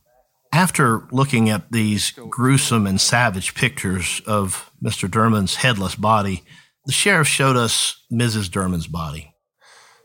After 0.53 1.07
looking 1.11 1.49
at 1.49 1.71
these 1.71 2.11
gruesome 2.11 2.85
and 2.85 2.99
savage 2.99 3.55
pictures 3.55 4.21
of 4.25 4.69
Mr. 4.83 5.09
Dermond's 5.09 5.55
headless 5.55 5.95
body, 5.95 6.43
the 6.85 6.91
sheriff 6.91 7.27
showed 7.27 7.55
us 7.55 8.03
Mrs. 8.11 8.49
Dermond's 8.49 8.87
body. 8.87 9.33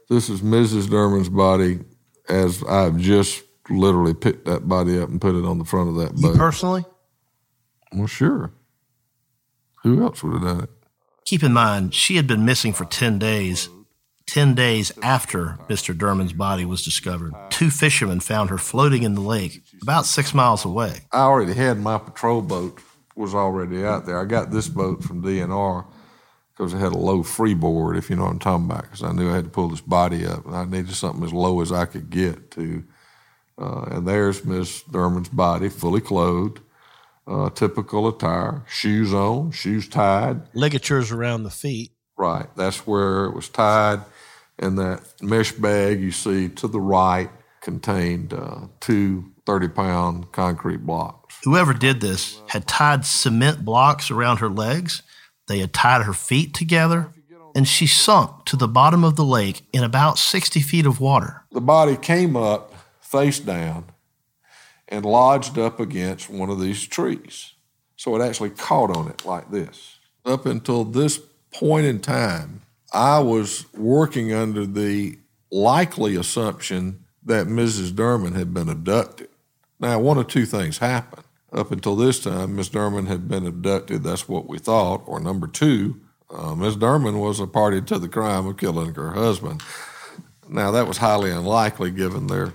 This 0.08 0.28
is 0.28 0.40
Mrs. 0.42 0.88
Dermond's 0.88 1.28
body 1.28 1.80
as 2.28 2.62
I've 2.64 2.98
just 2.98 3.42
literally 3.68 4.14
picked 4.14 4.44
that 4.44 4.68
body 4.68 5.00
up 5.00 5.08
and 5.08 5.20
put 5.20 5.34
it 5.34 5.44
on 5.44 5.58
the 5.58 5.64
front 5.64 5.88
of 5.88 5.96
that 5.96 6.14
boat. 6.14 6.34
You 6.34 6.38
personally? 6.38 6.84
Well, 7.92 8.06
sure. 8.06 8.52
Who 9.82 10.02
else 10.02 10.22
would 10.22 10.34
have 10.34 10.42
done 10.42 10.60
it? 10.64 10.70
Keep 11.24 11.42
in 11.42 11.52
mind, 11.52 11.92
she 11.92 12.16
had 12.16 12.28
been 12.28 12.44
missing 12.44 12.72
for 12.72 12.84
10 12.84 13.18
days. 13.18 13.68
10 14.26 14.54
days 14.54 14.92
after 15.02 15.58
Mr. 15.68 15.96
Dermond's 15.96 16.32
body 16.32 16.64
was 16.64 16.84
discovered, 16.84 17.34
two 17.50 17.70
fishermen 17.70 18.20
found 18.20 18.50
her 18.50 18.58
floating 18.58 19.02
in 19.02 19.14
the 19.14 19.20
lake 19.20 19.62
about 19.82 20.04
six 20.06 20.34
miles 20.34 20.64
away. 20.64 21.00
I 21.12 21.20
already 21.20 21.54
had 21.54 21.78
my 21.78 21.98
patrol 21.98 22.42
boat 22.42 22.80
was 23.14 23.34
already 23.34 23.84
out 23.84 24.04
there. 24.06 24.20
I 24.20 24.24
got 24.24 24.50
this 24.50 24.68
boat 24.68 25.02
from 25.02 25.22
DNR 25.22 25.86
because 26.56 26.72
it 26.72 26.78
had 26.78 26.92
a 26.92 26.98
low 26.98 27.22
freeboard, 27.22 27.96
if 27.96 28.08
you 28.08 28.16
know 28.16 28.24
what 28.24 28.32
I'm 28.32 28.38
talking 28.38 28.66
about, 28.66 28.82
because 28.82 29.02
I 29.02 29.12
knew 29.12 29.30
I 29.30 29.36
had 29.36 29.44
to 29.44 29.50
pull 29.50 29.68
this 29.68 29.80
body 29.80 30.26
up, 30.26 30.46
and 30.46 30.54
I 30.54 30.64
needed 30.64 30.94
something 30.94 31.24
as 31.24 31.32
low 31.32 31.60
as 31.60 31.72
I 31.72 31.86
could 31.86 32.10
get 32.10 32.50
to. 32.52 32.84
Uh, 33.58 33.82
and 33.90 34.08
there's 34.08 34.44
Miss 34.44 34.82
Dermond's 34.84 35.28
body, 35.30 35.68
fully 35.68 36.00
clothed, 36.00 36.60
uh, 37.26 37.50
typical 37.50 38.06
attire, 38.08 38.64
shoes 38.68 39.12
on, 39.12 39.50
shoes 39.50 39.88
tied, 39.88 40.42
ligatures 40.54 41.10
around 41.10 41.42
the 41.42 41.50
feet. 41.50 41.90
Right, 42.18 42.46
that's 42.56 42.86
where 42.86 43.26
it 43.26 43.34
was 43.34 43.48
tied, 43.48 44.00
and 44.58 44.78
that 44.78 45.02
mesh 45.22 45.52
bag 45.52 46.00
you 46.00 46.10
see 46.10 46.48
to 46.48 46.68
the 46.68 46.80
right 46.80 47.30
contained 47.60 48.32
uh, 48.32 48.66
two 48.80 49.32
30 49.44 49.68
pound 49.68 50.32
concrete 50.32 50.84
blocks. 50.86 51.38
Whoever 51.44 51.72
did 51.72 52.00
this 52.00 52.40
had 52.48 52.66
tied 52.66 53.04
cement 53.04 53.64
blocks 53.64 54.10
around 54.10 54.38
her 54.38 54.48
legs 54.48 55.02
they 55.46 55.60
had 55.60 55.72
tied 55.72 56.02
her 56.02 56.12
feet 56.12 56.54
together, 56.54 57.12
and 57.54 57.66
she 57.66 57.86
sunk 57.86 58.44
to 58.46 58.56
the 58.56 58.68
bottom 58.68 59.04
of 59.04 59.16
the 59.16 59.24
lake 59.24 59.62
in 59.72 59.84
about 59.84 60.18
60 60.18 60.60
feet 60.60 60.86
of 60.86 61.00
water. 61.00 61.44
The 61.52 61.60
body 61.60 61.96
came 61.96 62.36
up 62.36 62.74
face 63.00 63.38
down 63.38 63.86
and 64.88 65.04
lodged 65.04 65.58
up 65.58 65.80
against 65.80 66.28
one 66.28 66.50
of 66.50 66.60
these 66.60 66.86
trees. 66.86 67.52
So 67.96 68.14
it 68.16 68.24
actually 68.24 68.50
caught 68.50 68.94
on 68.94 69.08
it 69.08 69.24
like 69.24 69.50
this. 69.50 69.98
Up 70.24 70.46
until 70.46 70.84
this 70.84 71.20
point 71.52 71.86
in 71.86 72.00
time, 72.00 72.62
I 72.92 73.18
was 73.18 73.66
working 73.74 74.32
under 74.32 74.66
the 74.66 75.18
likely 75.50 76.16
assumption 76.16 77.04
that 77.24 77.46
Mrs. 77.46 77.90
Dermond 77.90 78.36
had 78.36 78.54
been 78.54 78.68
abducted. 78.68 79.28
Now, 79.78 79.98
one 79.98 80.18
of 80.18 80.28
two 80.28 80.46
things 80.46 80.78
happened. 80.78 81.24
Up 81.52 81.70
until 81.70 81.96
this 81.96 82.20
time, 82.20 82.56
Miss 82.56 82.68
Dermond 82.68 83.06
had 83.06 83.28
been 83.28 83.46
abducted. 83.46 84.02
That's 84.02 84.28
what 84.28 84.48
we 84.48 84.58
thought. 84.58 85.02
Or 85.06 85.20
number 85.20 85.46
two, 85.46 86.00
uh, 86.30 86.54
Miss 86.54 86.76
Dermond 86.76 87.20
was 87.20 87.40
a 87.40 87.46
party 87.46 87.80
to 87.82 87.98
the 87.98 88.08
crime 88.08 88.46
of 88.46 88.56
killing 88.56 88.94
her 88.94 89.12
husband. 89.12 89.62
Now, 90.48 90.70
that 90.72 90.86
was 90.86 90.98
highly 90.98 91.30
unlikely 91.30 91.90
given 91.90 92.26
their 92.26 92.52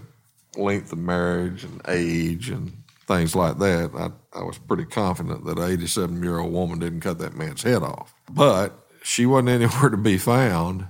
length 0.55 0.91
of 0.91 0.99
marriage 0.99 1.63
and 1.63 1.81
age 1.87 2.49
and 2.49 2.71
things 3.07 3.35
like 3.35 3.57
that. 3.59 3.91
I, 3.95 4.39
I 4.39 4.43
was 4.43 4.57
pretty 4.57 4.85
confident 4.85 5.45
that 5.45 5.57
an 5.57 5.71
87 5.71 6.21
year 6.21 6.39
old 6.39 6.53
woman 6.53 6.79
didn't 6.79 7.01
cut 7.01 7.19
that 7.19 7.35
man's 7.35 7.63
head 7.63 7.83
off. 7.83 8.13
But 8.29 8.87
she 9.01 9.25
wasn't 9.25 9.49
anywhere 9.49 9.89
to 9.89 9.97
be 9.97 10.17
found. 10.17 10.87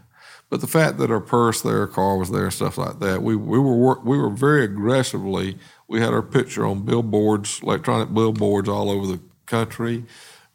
But 0.49 0.59
the 0.59 0.67
fact 0.67 0.97
that 0.97 1.09
her 1.09 1.21
purse 1.21 1.61
there, 1.61 1.79
her 1.79 1.87
car 1.87 2.17
was 2.17 2.29
there, 2.29 2.51
stuff 2.51 2.77
like 2.77 2.99
that, 2.99 3.23
we, 3.23 3.37
we 3.37 3.57
were 3.57 3.99
we 4.01 4.17
were 4.17 4.29
very 4.29 4.65
aggressively 4.65 5.57
we 5.91 5.99
had 5.99 6.13
our 6.13 6.21
picture 6.21 6.65
on 6.65 6.85
billboards, 6.85 7.59
electronic 7.61 8.13
billboards 8.13 8.69
all 8.69 8.89
over 8.89 9.05
the 9.05 9.19
country, 9.45 10.05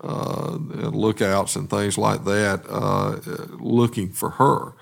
uh, 0.01 0.53
lookouts 0.53 1.57
and 1.57 1.69
things 1.69 1.99
like 1.99 2.25
that, 2.25 2.65
uh, 2.71 3.19
looking 3.59 4.09
for 4.09 4.31
her, 4.31 4.73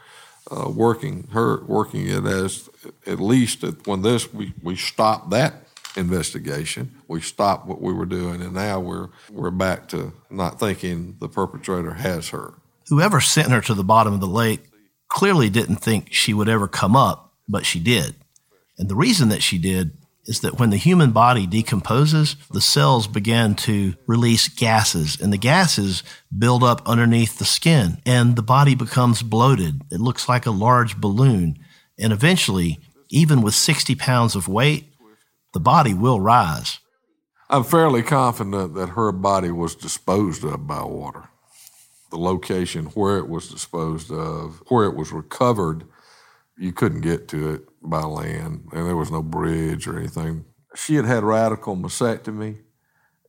uh, 0.48 0.70
working 0.70 1.26
her, 1.32 1.64
working 1.64 2.06
it 2.06 2.24
as 2.24 2.70
at 3.04 3.18
least 3.18 3.64
when 3.84 4.02
this 4.02 4.32
we 4.32 4.52
we 4.62 4.76
stopped 4.76 5.30
that 5.30 5.54
investigation. 5.96 6.94
We 7.08 7.20
stopped 7.20 7.66
what 7.66 7.80
we 7.82 7.92
were 7.92 8.06
doing, 8.06 8.40
and 8.40 8.54
now 8.54 8.78
we're 8.78 9.08
we're 9.32 9.50
back 9.50 9.88
to 9.88 10.12
not 10.30 10.60
thinking 10.60 11.16
the 11.18 11.28
perpetrator 11.28 11.94
has 11.94 12.28
her. 12.28 12.54
Whoever 12.88 13.20
sent 13.20 13.50
her 13.50 13.60
to 13.62 13.74
the 13.74 13.84
bottom 13.84 14.14
of 14.14 14.20
the 14.20 14.26
lake 14.26 14.60
clearly 15.08 15.48
didn't 15.48 15.76
think 15.76 16.12
she 16.12 16.34
would 16.34 16.48
ever 16.48 16.68
come 16.68 16.96
up, 16.96 17.32
but 17.48 17.64
she 17.64 17.80
did. 17.80 18.14
And 18.78 18.88
the 18.88 18.96
reason 18.96 19.28
that 19.28 19.42
she 19.42 19.58
did 19.58 19.96
is 20.26 20.40
that 20.40 20.58
when 20.58 20.70
the 20.70 20.76
human 20.76 21.12
body 21.12 21.46
decomposes, 21.46 22.36
the 22.50 22.60
cells 22.60 23.06
begin 23.06 23.54
to 23.54 23.94
release 24.06 24.48
gases, 24.48 25.20
and 25.20 25.32
the 25.32 25.38
gases 25.38 26.02
build 26.36 26.64
up 26.64 26.80
underneath 26.86 27.38
the 27.38 27.44
skin, 27.44 27.98
and 28.06 28.34
the 28.36 28.42
body 28.42 28.74
becomes 28.74 29.22
bloated. 29.22 29.82
It 29.90 30.00
looks 30.00 30.28
like 30.28 30.46
a 30.46 30.50
large 30.50 30.96
balloon. 30.96 31.58
And 31.98 32.12
eventually, 32.12 32.80
even 33.10 33.42
with 33.42 33.54
60 33.54 33.94
pounds 33.94 34.34
of 34.34 34.48
weight, 34.48 34.86
the 35.52 35.60
body 35.60 35.94
will 35.94 36.20
rise. 36.20 36.78
I'm 37.50 37.64
fairly 37.64 38.02
confident 38.02 38.74
that 38.74 38.90
her 38.90 39.12
body 39.12 39.50
was 39.50 39.74
disposed 39.74 40.42
of 40.42 40.66
by 40.66 40.82
water. 40.82 41.28
The 42.14 42.20
location 42.20 42.84
where 42.94 43.18
it 43.18 43.28
was 43.28 43.48
disposed 43.48 44.12
of, 44.12 44.62
where 44.68 44.84
it 44.84 44.94
was 44.94 45.10
recovered, 45.10 45.82
you 46.56 46.72
couldn't 46.72 47.00
get 47.00 47.26
to 47.28 47.54
it 47.54 47.62
by 47.82 48.04
land, 48.04 48.68
and 48.72 48.86
there 48.86 48.94
was 48.94 49.10
no 49.10 49.20
bridge 49.20 49.88
or 49.88 49.98
anything. 49.98 50.44
She 50.76 50.94
had 50.94 51.06
had 51.06 51.24
radical 51.24 51.76
mastectomy, 51.76 52.58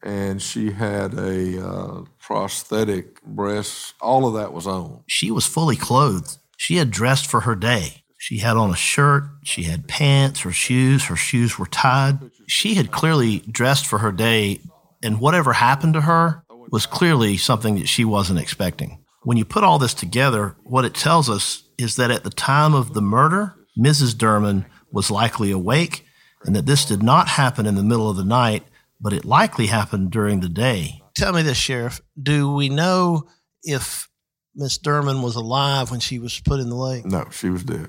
and 0.04 0.39
she 0.39 0.69
had 0.69 1.15
a 1.15 1.67
uh, 1.67 2.04
prosthetic 2.19 3.24
breast. 3.24 3.95
All 4.02 4.28
of 4.28 4.36
that 4.36 4.54
was 4.54 4.67
on. 4.67 5.02
She 5.08 5.32
was 5.32 5.48
fully 5.48 5.76
clothed. 5.76 6.38
She 6.56 6.76
had 6.76 6.91
dressed 6.91 7.26
for 7.26 7.39
her 7.39 7.56
day. 7.56 8.04
She 8.19 8.38
had 8.38 8.56
on 8.56 8.69
a 8.69 8.76
shirt, 8.76 9.24
she 9.43 9.63
had 9.63 9.88
pants, 9.88 10.41
her 10.41 10.52
shoes, 10.52 11.06
her 11.06 11.15
shoes 11.15 11.58
were 11.58 11.65
tied. 11.65 12.19
She 12.45 12.76
had 12.76 12.91
clearly 12.91 13.39
dressed 13.39 13.88
for 13.88 13.98
her 13.98 14.12
day, 14.12 14.62
and 15.02 15.19
whatever 15.19 15.54
happened 15.54 15.95
to 15.95 16.02
her 16.02 16.44
was 16.75 16.85
clearly 16.85 17.38
something 17.38 17.75
that 17.75 17.88
she 17.88 18.03
wasn't 18.03 18.38
expecting. 18.38 18.99
When 19.23 19.38
you 19.38 19.45
put 19.45 19.63
all 19.63 19.79
this 19.79 19.93
together, 19.93 20.57
what 20.65 20.83
it 20.83 20.93
tells 20.93 21.29
us 21.29 21.63
is 21.77 21.95
that 21.95 22.11
at 22.11 22.25
the 22.25 22.29
time 22.29 22.73
of 22.73 22.93
the 22.93 23.01
murder, 23.01 23.55
Mrs. 23.79 24.13
Dermond 24.13 24.65
was 24.91 25.09
likely 25.09 25.51
awake 25.51 26.05
and 26.43 26.53
that 26.53 26.65
this 26.65 26.83
did 26.83 27.01
not 27.01 27.29
happen 27.29 27.65
in 27.65 27.75
the 27.75 27.83
middle 27.83 28.09
of 28.09 28.17
the 28.17 28.25
night, 28.25 28.65
but 28.99 29.13
it 29.13 29.23
likely 29.23 29.67
happened 29.67 30.11
during 30.11 30.41
the 30.41 30.49
day. 30.49 31.01
Tell 31.15 31.31
me 31.31 31.43
this, 31.43 31.55
Sheriff. 31.55 32.01
Do 32.21 32.51
we 32.51 32.67
know 32.67 33.29
if 33.63 34.09
Miss 34.53 34.77
Dermond 34.77 35.23
was 35.23 35.38
alive 35.38 35.91
when 35.91 36.01
she 36.01 36.19
was 36.19 36.41
put 36.41 36.59
in 36.59 36.67
the 36.67 36.75
lake? 36.75 37.05
No, 37.05 37.25
she 37.31 37.49
was 37.49 37.63
dead. 37.63 37.88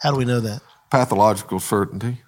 How 0.00 0.10
do 0.10 0.16
we 0.16 0.24
know 0.24 0.40
that? 0.40 0.62
Pathological 0.90 1.60
certainty. 1.60 2.22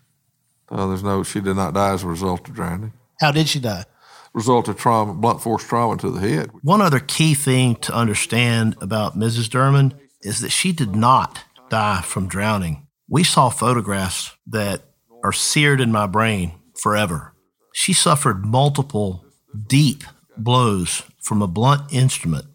Uh, 0.69 0.87
there's 0.89 1.03
no, 1.03 1.23
she 1.23 1.41
did 1.41 1.57
not 1.57 1.73
die 1.73 1.95
as 1.95 2.03
a 2.03 2.09
result 2.09 2.47
of 2.47 2.55
drowning. 2.55 2.93
How 3.23 3.33
did 3.33 3.49
she 3.49 3.59
die? 3.59 3.87
Result 4.35 4.69
of 4.69 4.77
trauma, 4.77 5.15
blunt 5.15 5.43
force 5.43 5.65
trauma 5.65 5.97
to 5.99 6.11
the 6.11 6.21
head. 6.21 6.51
One 6.63 6.81
other 6.81 7.01
key 7.01 7.35
thing 7.35 7.77
to 7.77 7.95
understand 7.95 8.77
about 8.81 9.17
Mrs. 9.17 9.49
Dermond 9.49 9.99
is 10.23 10.41
that 10.41 10.51
she 10.51 10.73
did 10.73 10.95
not 10.95 11.45
die 11.71 12.03
from 12.03 12.29
drowning. 12.29 12.87
We 13.09 13.25
saw 13.25 13.49
photographs 13.49 14.37
that 14.47 14.83
are 15.25 15.33
seared 15.33 15.81
in 15.81 15.93
my 15.93 16.07
brain 16.07 16.53
forever. 16.75 17.35
She 17.75 17.93
suffered 17.93 18.45
multiple 18.45 19.25
deep 19.67 20.05
blows 20.37 21.03
from 21.23 21.43
a 21.43 21.47
blunt 21.47 21.93
instrument 21.93 22.47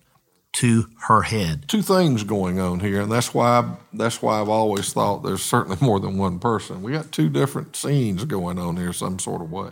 to 0.53 0.87
her 1.07 1.23
head. 1.23 1.65
Two 1.67 1.81
things 1.81 2.23
going 2.23 2.59
on 2.59 2.79
here, 2.79 3.01
and 3.01 3.11
that's 3.11 3.33
why 3.33 3.77
that's 3.91 4.21
why 4.21 4.39
I've 4.39 4.49
always 4.49 4.93
thought 4.93 5.23
there's 5.23 5.41
certainly 5.41 5.77
more 5.81 5.99
than 5.99 6.17
one 6.17 6.39
person. 6.39 6.83
We 6.83 6.91
got 6.91 7.11
two 7.11 7.29
different 7.29 7.75
scenes 7.75 8.23
going 8.25 8.59
on 8.59 8.77
here, 8.77 8.93
some 8.93 9.19
sort 9.19 9.41
of 9.41 9.51
way. 9.51 9.71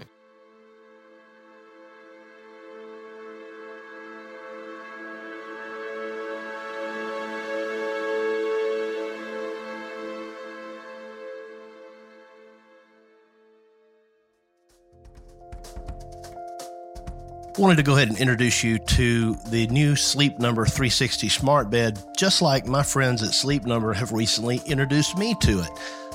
Wanted 17.57 17.75
to 17.77 17.83
go 17.83 17.95
ahead 17.95 18.09
and 18.09 18.17
introduce 18.17 18.63
you 18.63 18.77
to 18.79 19.35
the 19.49 19.67
new 19.67 19.95
Sleep 19.95 20.39
Number 20.39 20.65
360 20.65 21.29
smart 21.29 21.69
bed, 21.69 21.99
just 22.15 22.41
like 22.41 22.65
my 22.65 22.83
friends 22.83 23.21
at 23.23 23.33
Sleep 23.33 23.65
Number 23.65 23.93
have 23.93 24.11
recently 24.11 24.61
introduced 24.65 25.17
me 25.17 25.35
to 25.41 25.59
it. 25.59 25.69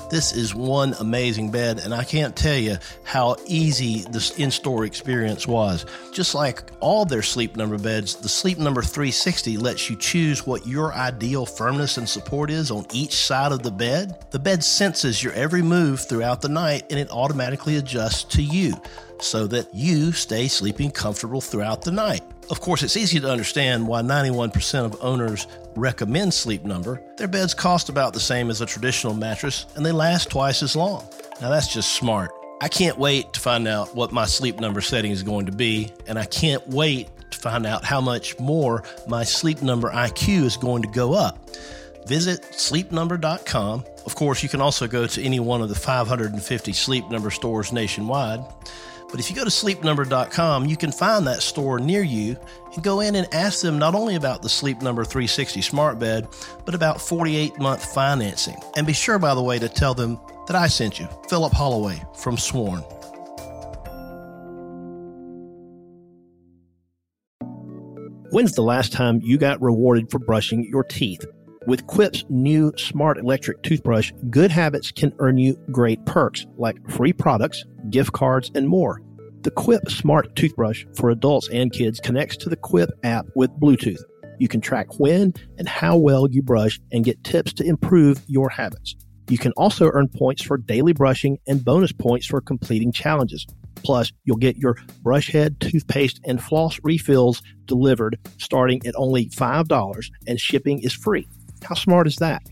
This 0.09 0.31
is 0.31 0.55
one 0.55 0.95
amazing 1.01 1.51
bed, 1.51 1.79
and 1.79 1.93
I 1.93 2.05
can't 2.05 2.33
tell 2.33 2.55
you 2.57 2.77
how 3.03 3.35
easy 3.45 4.05
this 4.09 4.39
in 4.39 4.51
store 4.51 4.85
experience 4.85 5.45
was. 5.45 5.85
Just 6.13 6.33
like 6.33 6.63
all 6.79 7.03
their 7.03 7.21
Sleep 7.21 7.57
Number 7.57 7.77
beds, 7.77 8.15
the 8.15 8.29
Sleep 8.29 8.57
Number 8.57 8.81
360 8.81 9.57
lets 9.57 9.89
you 9.89 9.97
choose 9.97 10.47
what 10.47 10.65
your 10.65 10.93
ideal 10.93 11.45
firmness 11.45 11.97
and 11.97 12.07
support 12.07 12.49
is 12.49 12.71
on 12.71 12.85
each 12.93 13.15
side 13.15 13.51
of 13.51 13.63
the 13.63 13.71
bed. 13.71 14.25
The 14.31 14.39
bed 14.39 14.63
senses 14.63 15.21
your 15.21 15.33
every 15.33 15.61
move 15.61 15.99
throughout 15.99 16.41
the 16.41 16.49
night 16.49 16.85
and 16.89 16.97
it 16.97 17.11
automatically 17.11 17.75
adjusts 17.75 18.23
to 18.35 18.41
you 18.41 18.81
so 19.19 19.45
that 19.47 19.73
you 19.75 20.13
stay 20.13 20.47
sleeping 20.47 20.91
comfortable 20.91 21.41
throughout 21.41 21.81
the 21.81 21.91
night. 21.91 22.23
Of 22.49 22.61
course, 22.61 22.81
it's 22.81 22.95
easy 22.95 23.19
to 23.19 23.29
understand 23.29 23.87
why 23.87 24.01
91% 24.01 24.85
of 24.85 24.95
owners 25.01 25.47
recommend 25.75 26.33
Sleep 26.33 26.63
Number. 26.63 27.01
Their 27.17 27.27
beds 27.27 27.53
cost 27.53 27.89
about 27.89 28.13
the 28.13 28.21
same 28.21 28.49
as 28.49 28.61
a 28.61 28.65
traditional 28.65 29.13
mattress 29.13 29.65
and 29.75 29.85
they 29.85 29.91
last 29.91 30.29
twice 30.29 30.63
as 30.63 30.75
long. 30.75 31.05
Now, 31.41 31.49
that's 31.49 31.67
just 31.67 31.93
smart. 31.93 32.31
I 32.61 32.69
can't 32.69 32.97
wait 32.97 33.33
to 33.33 33.39
find 33.39 33.67
out 33.67 33.95
what 33.95 34.11
my 34.11 34.25
Sleep 34.25 34.59
Number 34.59 34.81
setting 34.81 35.11
is 35.11 35.23
going 35.23 35.45
to 35.47 35.51
be, 35.51 35.91
and 36.07 36.17
I 36.17 36.25
can't 36.25 36.65
wait 36.69 37.09
to 37.31 37.37
find 37.37 37.65
out 37.65 37.83
how 37.83 38.01
much 38.01 38.39
more 38.39 38.83
my 39.07 39.23
Sleep 39.23 39.61
Number 39.61 39.91
IQ 39.91 40.43
is 40.43 40.57
going 40.57 40.81
to 40.81 40.87
go 40.87 41.13
up. 41.13 41.49
Visit 42.07 42.41
sleepnumber.com. 42.53 43.83
Of 44.05 44.15
course, 44.15 44.41
you 44.41 44.49
can 44.49 44.61
also 44.61 44.87
go 44.87 45.05
to 45.05 45.21
any 45.21 45.39
one 45.41 45.61
of 45.61 45.69
the 45.69 45.75
550 45.75 46.73
Sleep 46.73 47.09
Number 47.09 47.29
stores 47.29 47.73
nationwide. 47.73 48.39
But 49.09 49.19
if 49.19 49.29
you 49.29 49.35
go 49.35 49.43
to 49.43 49.49
sleepnumber.com, 49.49 50.65
you 50.65 50.75
can 50.75 50.91
find 50.91 51.25
that 51.27 51.41
store 51.41 51.79
near 51.79 52.03
you 52.03 52.35
and 52.73 52.83
go 52.83 52.99
in 52.99 53.15
and 53.15 53.33
ask 53.33 53.61
them 53.61 53.79
not 53.79 53.95
only 53.95 54.15
about 54.15 54.41
the 54.41 54.49
Sleep 54.49 54.81
Number 54.81 55.05
360 55.05 55.61
smart 55.61 55.97
bed, 55.97 56.27
but 56.65 56.75
about 56.75 56.99
48 57.01 57.57
month 57.59 57.93
financing. 57.93 58.57
And 58.75 58.85
be 58.85 58.93
sure, 58.93 59.17
by 59.17 59.33
the 59.33 59.43
way, 59.43 59.59
to 59.59 59.69
tell 59.69 59.93
them 59.93 60.19
that 60.47 60.55
I 60.55 60.67
sent 60.67 60.99
you, 60.99 61.07
Philip 61.29 61.53
Holloway 61.53 62.03
from 62.15 62.37
Sworn. 62.37 62.83
When's 68.29 68.53
the 68.53 68.61
last 68.61 68.91
time 68.91 69.21
you 69.23 69.37
got 69.37 69.61
rewarded 69.61 70.11
for 70.11 70.19
brushing 70.19 70.65
your 70.65 70.83
teeth? 70.83 71.25
With 71.67 71.85
Quip's 71.85 72.23
new 72.29 72.71
smart 72.77 73.17
electric 73.17 73.61
toothbrush, 73.61 74.13
good 74.29 74.51
habits 74.51 74.89
can 74.89 75.11
earn 75.19 75.37
you 75.37 75.59
great 75.69 76.05
perks 76.05 76.45
like 76.55 76.77
free 76.89 77.11
products, 77.11 77.65
gift 77.89 78.13
cards, 78.13 78.49
and 78.55 78.69
more. 78.69 79.01
The 79.41 79.51
Quip 79.51 79.91
smart 79.91 80.33
toothbrush 80.37 80.85
for 80.95 81.09
adults 81.09 81.49
and 81.49 81.73
kids 81.73 81.99
connects 81.99 82.37
to 82.37 82.49
the 82.49 82.55
Quip 82.55 82.89
app 83.03 83.25
with 83.35 83.51
Bluetooth. 83.59 83.99
You 84.39 84.47
can 84.47 84.61
track 84.61 84.97
when 84.97 85.33
and 85.57 85.67
how 85.67 85.97
well 85.97 86.29
you 86.31 86.41
brush 86.41 86.79
and 86.93 87.03
get 87.03 87.21
tips 87.25 87.51
to 87.55 87.65
improve 87.65 88.21
your 88.27 88.47
habits. 88.47 88.95
You 89.29 89.37
can 89.37 89.51
also 89.57 89.89
earn 89.91 90.07
points 90.07 90.41
for 90.41 90.57
daily 90.57 90.93
brushing 90.93 91.37
and 91.47 91.65
bonus 91.65 91.91
points 91.91 92.27
for 92.27 92.39
completing 92.39 92.93
challenges. 92.93 93.45
Plus, 93.83 94.13
you'll 94.23 94.37
get 94.37 94.55
your 94.55 94.77
brush 95.03 95.33
head, 95.33 95.59
toothpaste, 95.59 96.21
and 96.23 96.41
floss 96.41 96.79
refills 96.83 97.41
delivered 97.65 98.17
starting 98.37 98.87
at 98.87 98.95
only 98.95 99.27
$5 99.31 100.05
and 100.27 100.39
shipping 100.39 100.79
is 100.79 100.93
free. 100.93 101.27
How 101.63 101.75
smart 101.75 102.07
is 102.07 102.17
that? 102.17 102.43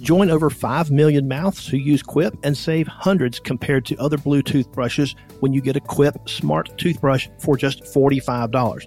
Join 0.00 0.30
over 0.30 0.50
5 0.50 0.90
million 0.90 1.28
mouths 1.28 1.66
who 1.66 1.76
use 1.76 2.02
Quip 2.02 2.36
and 2.42 2.56
save 2.56 2.88
hundreds 2.88 3.38
compared 3.38 3.84
to 3.86 3.96
other 3.98 4.18
Bluetooth 4.18 4.70
brushes 4.72 5.14
when 5.40 5.52
you 5.52 5.60
get 5.60 5.76
a 5.76 5.80
Quip 5.80 6.28
smart 6.28 6.76
toothbrush 6.76 7.28
for 7.38 7.56
just 7.56 7.82
$45. 7.84 8.86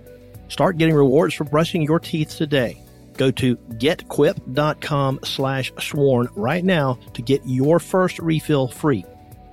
Start 0.49 0.77
getting 0.77 0.95
rewards 0.95 1.33
for 1.33 1.45
brushing 1.45 1.81
your 1.81 1.99
teeth 1.99 2.35
today. 2.35 2.81
Go 3.17 3.31
to 3.31 3.55
getquip.com 3.55 5.19
slash 5.23 5.71
sworn 5.79 6.27
right 6.35 6.65
now 6.65 6.99
to 7.13 7.21
get 7.21 7.41
your 7.45 7.79
first 7.79 8.19
refill 8.19 8.67
free. 8.67 9.05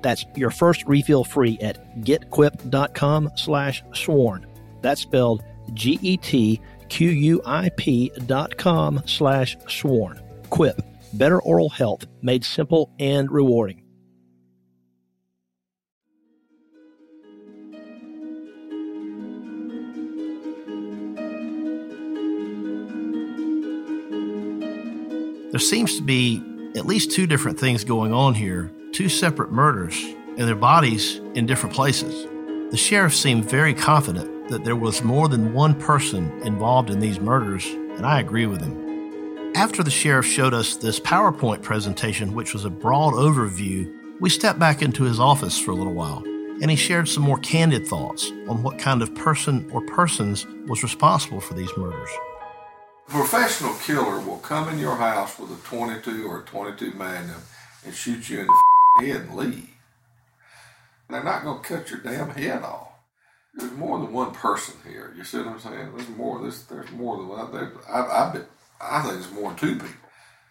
That's 0.02 0.24
your 0.34 0.50
first 0.50 0.84
refill 0.86 1.22
free 1.22 1.58
at 1.60 2.00
getquip.com 2.00 3.30
slash 3.36 3.84
sworn. 3.94 4.46
That's 4.80 5.00
spelled 5.00 5.44
G-E-T 5.74 6.16
Q-U-I-P 6.16 6.60
dot 6.60 6.71
com 8.58 9.02
slash 9.06 9.56
sworn. 9.68 10.20
Quip, 10.50 10.80
better 11.14 11.40
oral 11.42 11.70
health 11.70 12.04
made 12.20 12.44
simple 12.44 12.92
and 12.98 13.30
rewarding. 13.30 13.82
There 25.50 25.60
seems 25.60 25.96
to 25.96 26.02
be 26.02 26.42
at 26.76 26.86
least 26.86 27.10
two 27.10 27.26
different 27.26 27.60
things 27.60 27.84
going 27.84 28.14
on 28.14 28.34
here, 28.34 28.72
two 28.92 29.10
separate 29.10 29.52
murders, 29.52 30.02
and 30.38 30.48
their 30.48 30.54
bodies 30.54 31.16
in 31.34 31.44
different 31.44 31.74
places. 31.74 32.24
The 32.70 32.78
sheriff 32.78 33.14
seemed 33.14 33.50
very 33.50 33.74
confident 33.74 34.41
that 34.48 34.64
there 34.64 34.76
was 34.76 35.02
more 35.02 35.28
than 35.28 35.54
one 35.54 35.78
person 35.78 36.30
involved 36.42 36.90
in 36.90 37.00
these 37.00 37.20
murders, 37.20 37.66
and 37.66 38.04
I 38.04 38.20
agree 38.20 38.46
with 38.46 38.60
him. 38.60 39.52
After 39.54 39.82
the 39.82 39.90
sheriff 39.90 40.26
showed 40.26 40.54
us 40.54 40.76
this 40.76 40.98
PowerPoint 40.98 41.62
presentation, 41.62 42.34
which 42.34 42.54
was 42.54 42.64
a 42.64 42.70
broad 42.70 43.14
overview, 43.14 43.92
we 44.20 44.30
stepped 44.30 44.58
back 44.58 44.82
into 44.82 45.04
his 45.04 45.20
office 45.20 45.58
for 45.58 45.72
a 45.72 45.74
little 45.74 45.94
while, 45.94 46.22
and 46.60 46.70
he 46.70 46.76
shared 46.76 47.08
some 47.08 47.22
more 47.22 47.38
candid 47.38 47.86
thoughts 47.86 48.30
on 48.48 48.62
what 48.62 48.78
kind 48.78 49.02
of 49.02 49.14
person 49.14 49.70
or 49.70 49.80
persons 49.82 50.46
was 50.66 50.82
responsible 50.82 51.40
for 51.40 51.54
these 51.54 51.70
murders. 51.76 52.10
A 53.08 53.10
professional 53.10 53.74
killer 53.74 54.20
will 54.20 54.38
come 54.38 54.68
in 54.68 54.78
your 54.78 54.96
house 54.96 55.38
with 55.38 55.50
a 55.50 55.62
22 55.66 56.26
or 56.26 56.40
a 56.40 56.44
22 56.44 56.92
Magnum 56.92 57.42
and 57.84 57.94
shoot 57.94 58.28
you 58.30 58.40
in 58.40 58.46
the 58.46 59.06
head 59.06 59.22
and 59.22 59.34
leave. 59.34 59.68
They're 61.10 61.22
not 61.22 61.44
going 61.44 61.62
to 61.62 61.68
cut 61.68 61.90
your 61.90 62.00
damn 62.00 62.30
head 62.30 62.62
off 62.62 62.81
there's 63.54 63.72
more 63.72 63.98
than 63.98 64.12
one 64.12 64.32
person 64.32 64.74
here. 64.86 65.12
You 65.16 65.24
see 65.24 65.38
what 65.38 65.48
I'm 65.48 65.60
saying? 65.60 65.92
There's 65.94 66.08
more. 66.10 66.40
There's 66.40 66.64
there's 66.64 66.90
more 66.92 67.18
than 67.18 67.28
one. 67.28 67.40
I, 67.88 67.98
I, 67.98 68.40
I 68.80 69.02
think 69.02 69.14
there's 69.14 69.32
more 69.32 69.50
than 69.50 69.58
two 69.58 69.74
people. 69.74 69.88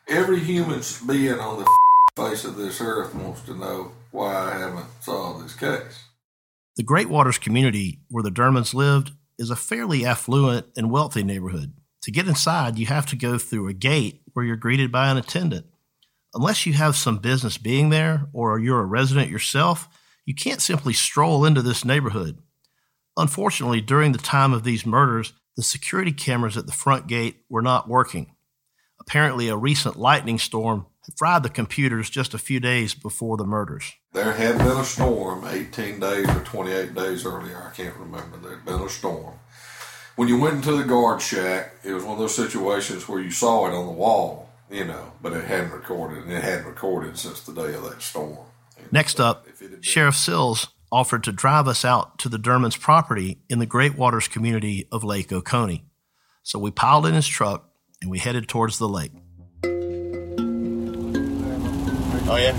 Every 0.07 0.39
human 0.39 0.81
being 1.07 1.39
on 1.39 1.59
the 1.59 1.77
face 2.15 2.45
of 2.45 2.55
this 2.57 2.81
earth 2.81 3.15
wants 3.15 3.41
to 3.43 3.55
know 3.55 3.91
why 4.11 4.33
I 4.33 4.59
haven't 4.59 4.85
solved 4.99 5.43
this 5.43 5.55
case. 5.55 6.03
The 6.77 6.83
Great 6.83 7.09
Waters 7.09 7.37
community 7.37 7.99
where 8.09 8.23
the 8.23 8.31
Dermonds 8.31 8.73
lived 8.73 9.11
is 9.37 9.49
a 9.49 9.55
fairly 9.55 10.05
affluent 10.05 10.67
and 10.77 10.91
wealthy 10.91 11.23
neighborhood. 11.23 11.73
To 12.03 12.11
get 12.11 12.27
inside, 12.27 12.77
you 12.77 12.87
have 12.87 13.05
to 13.07 13.15
go 13.15 13.37
through 13.37 13.67
a 13.67 13.73
gate 13.73 14.21
where 14.33 14.45
you're 14.45 14.55
greeted 14.55 14.91
by 14.91 15.09
an 15.09 15.17
attendant. 15.17 15.65
Unless 16.33 16.65
you 16.65 16.73
have 16.73 16.95
some 16.95 17.17
business 17.17 17.57
being 17.57 17.89
there 17.89 18.27
or 18.33 18.59
you're 18.59 18.79
a 18.79 18.85
resident 18.85 19.29
yourself, 19.29 19.89
you 20.25 20.33
can't 20.33 20.61
simply 20.61 20.93
stroll 20.93 21.45
into 21.45 21.61
this 21.61 21.83
neighborhood. 21.83 22.37
Unfortunately, 23.21 23.81
during 23.81 24.13
the 24.13 24.17
time 24.17 24.51
of 24.51 24.63
these 24.63 24.84
murders, 24.84 25.34
the 25.55 25.62
security 25.62 26.12
cameras 26.12 26.57
at 26.57 26.65
the 26.65 26.71
front 26.71 27.05
gate 27.05 27.43
were 27.49 27.62
not 27.62 27.88
working. 27.88 28.36
Apparently, 28.99 29.47
a 29.47 29.55
recent 29.55 29.95
lightning 29.95 30.39
storm 30.39 30.88
had 31.05 31.15
fried 31.19 31.43
the 31.43 31.49
computers 31.49 32.10
just 32.10 32.34
a 32.34 32.39
few 32.39 32.60
days 32.60 32.95
before 32.95 33.38
the 33.38 33.45
murders. 33.45 33.93
There 34.12 34.34
had 34.34 34.57
been 34.57 34.75
a 34.75 34.84
storm 34.84 35.45
18 35.47 35.99
days 35.99 36.27
or 36.29 36.39
28 36.39 36.95
days 36.95 37.23
earlier. 37.23 37.62
I 37.71 37.75
can't 37.75 37.95
remember. 37.95 38.38
There 38.38 38.55
had 38.55 38.65
been 38.65 38.81
a 38.81 38.89
storm. 38.89 39.36
When 40.15 40.27
you 40.27 40.39
went 40.39 40.55
into 40.55 40.75
the 40.75 40.84
guard 40.84 41.21
shack, 41.21 41.75
it 41.84 41.93
was 41.93 42.03
one 42.03 42.13
of 42.13 42.19
those 42.19 42.36
situations 42.36 43.07
where 43.07 43.21
you 43.21 43.29
saw 43.29 43.67
it 43.67 43.75
on 43.75 43.86
the 43.86 43.91
wall, 43.91 44.49
you 44.71 44.86
know, 44.86 45.13
but 45.21 45.34
it 45.34 45.45
hadn't 45.45 45.73
recorded, 45.73 46.23
and 46.23 46.34
it 46.34 46.43
hadn't 46.43 46.65
recorded 46.65 47.19
since 47.19 47.41
the 47.41 47.53
day 47.53 47.75
of 47.75 47.84
that 47.84 48.01
storm. 48.01 48.39
Next 48.91 49.19
up, 49.19 49.45
Sheriff 49.81 50.15
Sills 50.15 50.69
offered 50.91 51.23
to 51.23 51.32
drive 51.32 51.67
us 51.67 51.86
out 51.86 52.19
to 52.19 52.30
the 52.30 52.38
Dermonds' 52.38 52.80
property 52.80 53.39
in 53.49 53.60
the 53.60 53.65
Great 53.65 53.97
Waters 53.97 54.27
community 54.27 54.88
of 54.91 55.04
Lake 55.04 55.32
Oconee. 55.32 55.86
So 56.43 56.60
we 56.60 56.71
piled 56.71 57.06
in 57.06 57.13
his 57.13 57.27
truck 57.27 57.69
and 58.01 58.12
we 58.12 58.19
headed 58.19 58.47
towards 58.47 58.77
the 58.77 58.89
lake. 58.89 59.12
Oh, 62.27 62.38
yeah? 62.38 62.56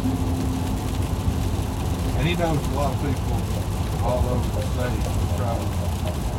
And 2.19 2.29
he 2.29 2.37
knows 2.37 2.59
a 2.59 2.71
lot 2.73 2.95
of 2.95 3.01
people 3.01 3.43
all 4.07 4.27
over 4.29 4.49
the 4.55 4.63
state 4.63 5.03
try 5.37 5.57
to 5.57 5.65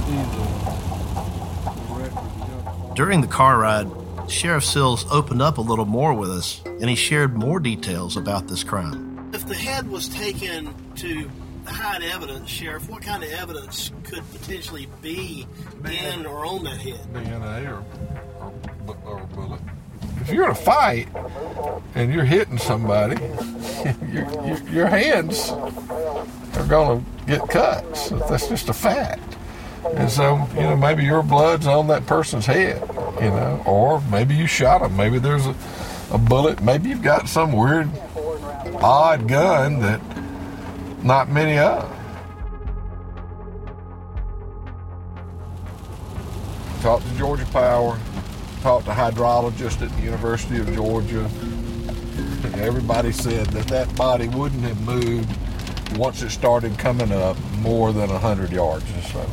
see 0.05 0.17
the, 0.31 0.43
the 1.73 1.93
record 1.93 2.17
of 2.17 2.33
the 2.39 2.45
uniform. 2.45 2.95
During 2.95 3.21
the 3.21 3.27
car 3.27 3.59
ride, 3.59 3.87
Sheriff 4.29 4.63
Sills 4.63 5.05
opened 5.11 5.41
up 5.41 5.57
a 5.57 5.61
little 5.61 5.85
more 5.85 6.13
with 6.13 6.29
us 6.29 6.61
and 6.65 6.89
he 6.89 6.95
shared 6.95 7.37
more 7.37 7.59
details 7.59 8.15
about 8.17 8.47
this 8.47 8.63
crime. 8.63 9.29
If 9.33 9.47
the 9.47 9.55
head 9.55 9.89
was 9.89 10.07
taken 10.09 10.73
to 10.95 11.29
hide 11.65 12.03
evidence, 12.03 12.49
Sheriff, 12.49 12.89
what 12.89 13.01
kind 13.01 13.23
of 13.23 13.31
evidence 13.31 13.91
could 14.03 14.23
potentially 14.31 14.87
be 15.01 15.47
in 15.85 16.25
or 16.25 16.45
on 16.45 16.63
that 16.63 16.77
head? 16.77 16.99
DNA 17.13 17.67
or, 17.67 17.83
or, 18.87 18.97
or 19.05 19.21
a 19.21 19.25
bullet. 19.27 19.61
If 20.21 20.31
you're 20.31 20.45
in 20.45 20.51
a 20.51 20.55
fight 20.55 21.07
and 21.95 22.13
you're 22.13 22.23
hitting 22.23 22.57
somebody, 22.57 23.21
your, 24.11 24.45
your, 24.45 24.57
your 24.69 24.87
hands 24.87 25.49
are 25.49 26.67
going 26.67 27.03
to 27.03 27.25
get 27.25 27.47
cuts. 27.49 28.09
That's 28.09 28.47
just 28.47 28.69
a 28.69 28.73
fact. 28.73 29.37
And 29.95 30.09
so, 30.09 30.47
you 30.55 30.61
know, 30.61 30.77
maybe 30.77 31.03
your 31.03 31.23
blood's 31.23 31.67
on 31.67 31.87
that 31.87 32.05
person's 32.05 32.45
head, 32.45 32.81
you 33.19 33.29
know, 33.29 33.61
or 33.65 34.01
maybe 34.09 34.33
you 34.33 34.47
shot 34.47 34.81
them. 34.81 34.95
Maybe 34.95 35.19
there's 35.19 35.45
a, 35.45 35.55
a 36.11 36.17
bullet. 36.17 36.61
Maybe 36.61 36.89
you've 36.89 37.01
got 37.01 37.27
some 37.27 37.51
weird, 37.51 37.89
odd 38.81 39.27
gun 39.27 39.79
that 39.79 40.01
not 41.03 41.29
many 41.29 41.57
of. 41.57 41.89
Talked 46.81 47.07
to 47.07 47.13
Georgia 47.15 47.45
Power, 47.47 47.99
talked 48.61 48.85
to 48.85 48.91
hydrologists 48.91 49.81
at 49.81 49.95
the 49.95 50.01
University 50.01 50.59
of 50.59 50.73
Georgia. 50.73 51.29
Everybody 52.55 53.11
said 53.11 53.47
that 53.47 53.67
that 53.67 53.93
body 53.95 54.27
wouldn't 54.29 54.63
have 54.63 54.81
moved 54.81 55.29
once 55.97 56.21
it 56.21 56.29
started 56.29 56.77
coming 56.77 57.11
up 57.11 57.37
more 57.59 57.93
than 57.93 58.09
100 58.09 58.51
yards 58.51 58.85
or 58.97 59.01
so. 59.01 59.29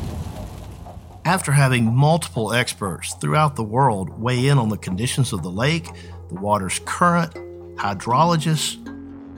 After 1.23 1.51
having 1.51 1.95
multiple 1.95 2.53
experts 2.53 3.13
throughout 3.15 3.55
the 3.55 3.63
world 3.63 4.19
weigh 4.19 4.47
in 4.47 4.57
on 4.57 4.69
the 4.69 4.77
conditions 4.77 5.33
of 5.33 5.43
the 5.43 5.51
lake, 5.51 5.87
the 6.29 6.35
water's 6.35 6.79
current, 6.85 7.33
hydrologists, 7.77 8.77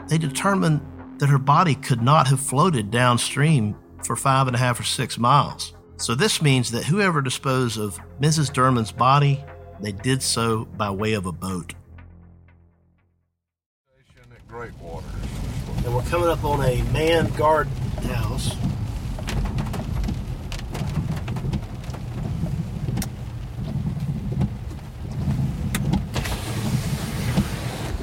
they 0.07 0.17
determined 0.17 0.81
that 1.23 1.29
her 1.29 1.37
body 1.37 1.73
could 1.73 2.01
not 2.01 2.27
have 2.27 2.37
floated 2.37 2.91
downstream 2.91 3.73
for 4.03 4.13
five 4.13 4.47
and 4.47 4.57
a 4.57 4.59
half 4.59 4.77
or 4.77 4.83
six 4.83 5.17
miles. 5.17 5.73
So 5.95 6.15
this 6.15 6.41
means 6.41 6.71
that 6.71 6.83
whoever 6.83 7.21
disposed 7.21 7.79
of 7.79 7.97
Mrs. 8.19 8.51
Dermond's 8.51 8.91
body, 8.91 9.41
they 9.79 9.93
did 9.93 10.21
so 10.21 10.65
by 10.65 10.89
way 10.89 11.13
of 11.13 11.25
a 11.25 11.31
boat. 11.31 11.75
Great 14.49 14.77
water. 14.81 15.05
And 15.85 15.95
we're 15.95 16.01
coming 16.03 16.27
up 16.27 16.43
on 16.43 16.59
a 16.59 16.83
manned 16.91 17.37
guard 17.37 17.69
house. 18.03 18.53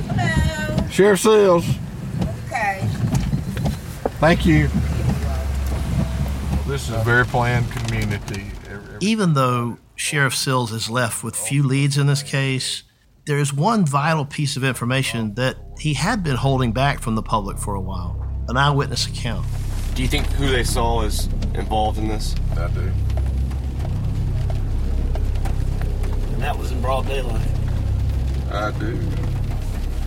Hello. 0.09 0.89
Sheriff 0.89 1.21
Sills. 1.21 1.67
Okay. 4.23 4.35
Thank 4.35 4.45
you. 4.45 4.69
This 6.71 6.89
is 6.89 6.95
a 6.95 7.03
very 7.05 7.25
planned 7.25 7.73
community. 7.73 8.45
Even 9.01 9.33
though 9.33 9.79
Sheriff 9.97 10.35
Sills 10.35 10.73
is 10.73 10.91
left 10.91 11.25
with 11.25 11.35
few 11.35 11.63
leads 11.63 11.97
in 11.97 12.07
this 12.07 12.23
case, 12.23 12.83
there 13.25 13.39
is 13.39 13.55
one 13.55 13.87
vital 13.87 14.27
piece 14.27 14.59
of 14.59 14.65
information 14.65 15.35
that 15.37 15.57
he 15.79 15.95
had 15.95 16.23
been 16.23 16.37
holding 16.37 16.73
back 16.73 17.01
from 17.01 17.15
the 17.15 17.23
public 17.23 17.57
for 17.57 17.75
a 17.75 17.81
while 17.81 18.17
an 18.49 18.59
eyewitness 18.59 19.07
account. 19.07 19.47
Do 19.95 20.03
you 20.03 20.09
think 20.09 20.27
who 20.33 20.51
they 20.51 20.65
saw 20.65 21.03
is 21.03 21.27
involved 21.55 21.99
in 21.99 22.09
this? 22.09 22.35
I 22.59 22.69
do. 22.69 22.93
And 26.33 26.43
that 26.43 26.59
was 26.59 26.73
in 26.73 26.81
broad 26.83 27.07
daylight. 27.07 27.47
I 28.51 28.73
do. 28.73 28.99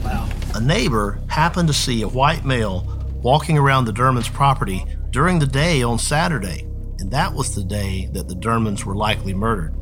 Wow. 0.04 0.30
A 0.54 0.60
neighbor 0.60 1.19
happened 1.28 1.67
to 1.69 1.73
see 1.73 2.02
a 2.02 2.08
white 2.08 2.45
male 2.45 2.86
walking 3.23 3.57
around 3.57 3.86
the 3.86 3.93
Dermonds 3.93 4.31
property 4.31 4.86
during 5.09 5.39
the 5.39 5.47
day 5.47 5.81
on 5.81 5.97
Saturday, 5.97 6.67
and 6.99 7.09
that 7.12 7.33
was 7.33 7.55
the 7.55 7.63
day 7.63 8.09
that 8.12 8.27
the 8.27 8.36
Dermonds 8.36 8.83
were 8.83 8.95
likely 8.95 9.33
murdered. 9.33 9.73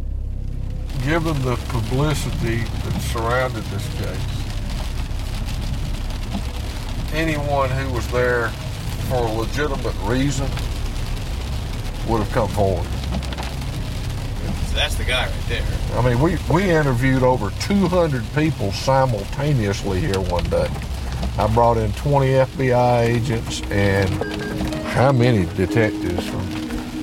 Given 1.04 1.42
the 1.42 1.56
publicity 1.70 2.60
that 2.60 3.02
surrounded 3.02 3.64
this 3.66 3.88
case, 3.96 4.42
anyone 7.14 7.72
who 7.72 7.92
was 7.92 8.08
there 8.12 8.50
for 9.10 9.26
a 9.26 9.32
legitimate 9.32 9.96
reason 10.04 10.48
would 12.08 12.20
have 12.20 12.32
come 12.32 12.50
forward. 12.50 12.88
So 14.68 14.76
that's 14.76 14.96
the 14.96 15.04
guy 15.04 15.26
right 15.26 15.50
there. 15.50 15.66
I 15.94 16.02
mean, 16.08 16.22
we, 16.22 16.38
we 16.50 16.70
interviewed 16.70 17.24
over 17.24 17.50
200 17.62 18.24
people 18.36 18.72
simultaneously 18.72 20.00
here 20.00 20.20
one 20.20 20.44
day. 20.46 20.70
I 21.38 21.48
brought 21.54 21.78
in 21.78 21.92
20 21.94 22.28
FBI 22.28 23.02
agents 23.02 23.62
and 23.72 24.10
how 24.86 25.12
many 25.12 25.46
detectives? 25.56 26.32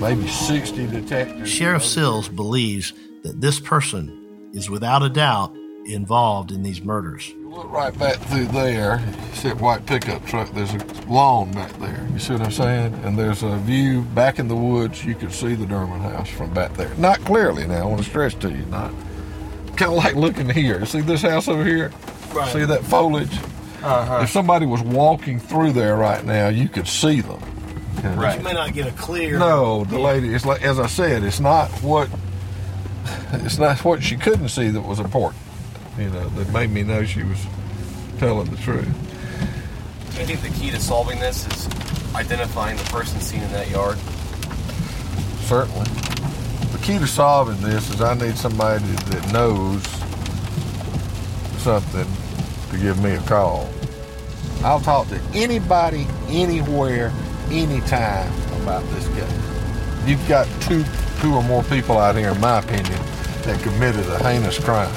Maybe 0.01 0.29
60 0.29 0.87
detectives. 0.87 1.51
Sheriff 1.51 1.85
Sills 1.85 2.29
believes 2.29 2.93
that 3.23 3.41
this 3.41 3.59
person 3.59 4.51
is 4.53 4.71
without 4.71 5.03
a 5.03 5.09
doubt 5.09 5.57
involved 5.87 6.53
in 6.53 6.63
these 6.63 6.83
murders. 6.83 7.35
Look 7.45 7.71
right 7.73 7.99
back 7.99 8.17
through 8.17 8.47
there. 8.47 9.01
You 9.01 9.35
see 9.35 9.49
that 9.49 9.61
white 9.61 9.87
pickup 9.87 10.25
truck. 10.27 10.53
There's 10.53 10.73
a 10.75 10.79
lawn 11.09 11.51
back 11.53 11.73
there. 11.79 12.07
You 12.13 12.19
see 12.19 12.35
what 12.35 12.43
I'm 12.43 12.53
saying? 12.53 12.95
And 13.05 13.19
there's 13.19 13.43
a 13.43 13.57
view 13.57 14.03
back 14.03 14.39
in 14.39 14.49
the 14.49 14.55
woods. 14.55 15.05
You 15.05 15.15
can 15.15 15.31
see 15.31 15.55
the 15.55 15.65
Dermond 15.65 16.03
house 16.03 16.29
from 16.29 16.53
back 16.55 16.75
there. 16.75 16.95
Not 16.97 17.19
clearly 17.21 17.67
now. 17.67 17.83
I 17.83 17.87
want 17.87 18.03
to 18.03 18.09
stress 18.09 18.35
to 18.35 18.51
you, 18.51 18.65
not 18.67 18.93
kind 19.77 19.93
of 19.93 19.99
like 19.99 20.15
looking 20.15 20.49
here. 20.49 20.85
See 20.87 21.01
this 21.01 21.23
house 21.23 21.49
over 21.49 21.65
here? 21.65 21.91
Right. 22.33 22.53
See 22.53 22.65
that 22.65 22.85
foliage? 22.85 23.37
Uh-huh. 23.83 24.21
If 24.23 24.31
somebody 24.31 24.67
was 24.67 24.83
walking 24.83 25.39
through 25.39 25.73
there 25.73 25.97
right 25.97 26.25
now, 26.25 26.49
you 26.49 26.69
could 26.69 26.89
see 26.89 27.21
them. 27.21 27.41
But 28.03 28.39
you 28.39 28.45
may 28.45 28.53
not 28.53 28.73
get 28.75 28.87
a 28.87 28.93
clear. 28.93 29.39
No, 29.39 29.85
the 29.85 29.99
lady. 29.99 30.33
It's 30.33 30.47
like 30.47 30.63
as 30.63 30.79
I 30.79 30.87
said. 30.87 31.25
It's 31.25 31.41
not 31.41 31.71
what. 31.83 32.09
It's 33.33 33.59
not 33.59 33.85
what 33.85 34.03
she 34.03 34.17
couldn't 34.17 34.49
see 34.49 34.69
that 34.69 34.81
was 34.81 35.01
important. 35.01 35.43
You 35.99 36.11
know, 36.11 36.29
that 36.31 36.53
made 36.53 36.71
me 36.71 36.83
know 36.83 37.05
she 37.05 37.23
was 37.23 37.45
telling 38.19 38.51
the 38.51 38.57
truth. 38.59 38.89
I 40.19 40.25
think 40.25 40.41
the 40.43 40.51
key 40.61 40.71
to 40.71 40.81
solving 40.81 41.19
this 41.19 41.47
is 41.47 41.69
identifying 42.15 42.77
the 42.77 42.85
person 42.85 43.21
seen 43.21 43.43
in 43.43 43.53
that 43.53 43.71
yard? 43.71 43.99
Certainly. 45.41 45.87
The 46.73 46.79
key 46.83 46.99
to 46.99 47.07
solving 47.07 47.61
this 47.61 47.91
is 47.91 48.01
I 48.01 48.15
need 48.15 48.37
somebody 48.37 48.85
that 48.85 49.33
knows 49.33 49.83
something 51.63 52.07
to 52.71 52.79
give 52.79 53.03
me 53.03 53.13
a 53.13 53.21
call. 53.23 53.69
I'll 54.63 54.81
talk 54.81 55.09
to 55.09 55.21
anybody, 55.35 56.07
anywhere, 56.29 57.13
anytime 57.51 58.33
about 58.63 58.83
this 58.91 59.07
case. 59.09 60.07
You've 60.07 60.27
got 60.29 60.47
two, 60.63 60.85
two 61.21 61.35
or 61.35 61.43
more 61.43 61.63
people 61.65 61.99
out 61.99 62.17
here, 62.17 62.31
in 62.31 62.41
my 62.41 62.59
opinion, 62.59 63.01
that 63.43 63.61
committed 63.63 64.07
a 64.09 64.19
heinous 64.23 64.59
crime. 64.59 64.93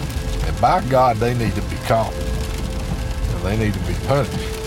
And 0.45 0.59
by 0.59 0.81
God, 0.89 1.17
they 1.17 1.33
need 1.33 1.53
to 1.53 1.61
be 1.63 1.75
caught. 1.85 2.13
And 2.13 3.43
they 3.43 3.57
need 3.57 3.73
to 3.73 3.79
be 3.81 3.93
punished. 4.07 4.57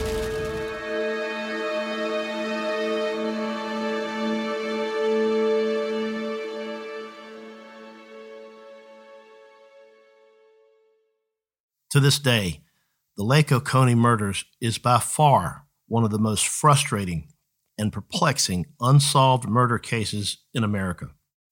To 11.90 12.00
this 12.00 12.18
day, 12.18 12.63
the 13.16 13.24
Lake 13.24 13.52
Oconee 13.52 13.94
murders 13.94 14.44
is 14.60 14.78
by 14.78 14.98
far 14.98 15.66
one 15.86 16.04
of 16.04 16.10
the 16.10 16.18
most 16.18 16.46
frustrating 16.46 17.28
and 17.78 17.92
perplexing 17.92 18.66
unsolved 18.80 19.48
murder 19.48 19.78
cases 19.78 20.38
in 20.52 20.64
America. 20.64 21.10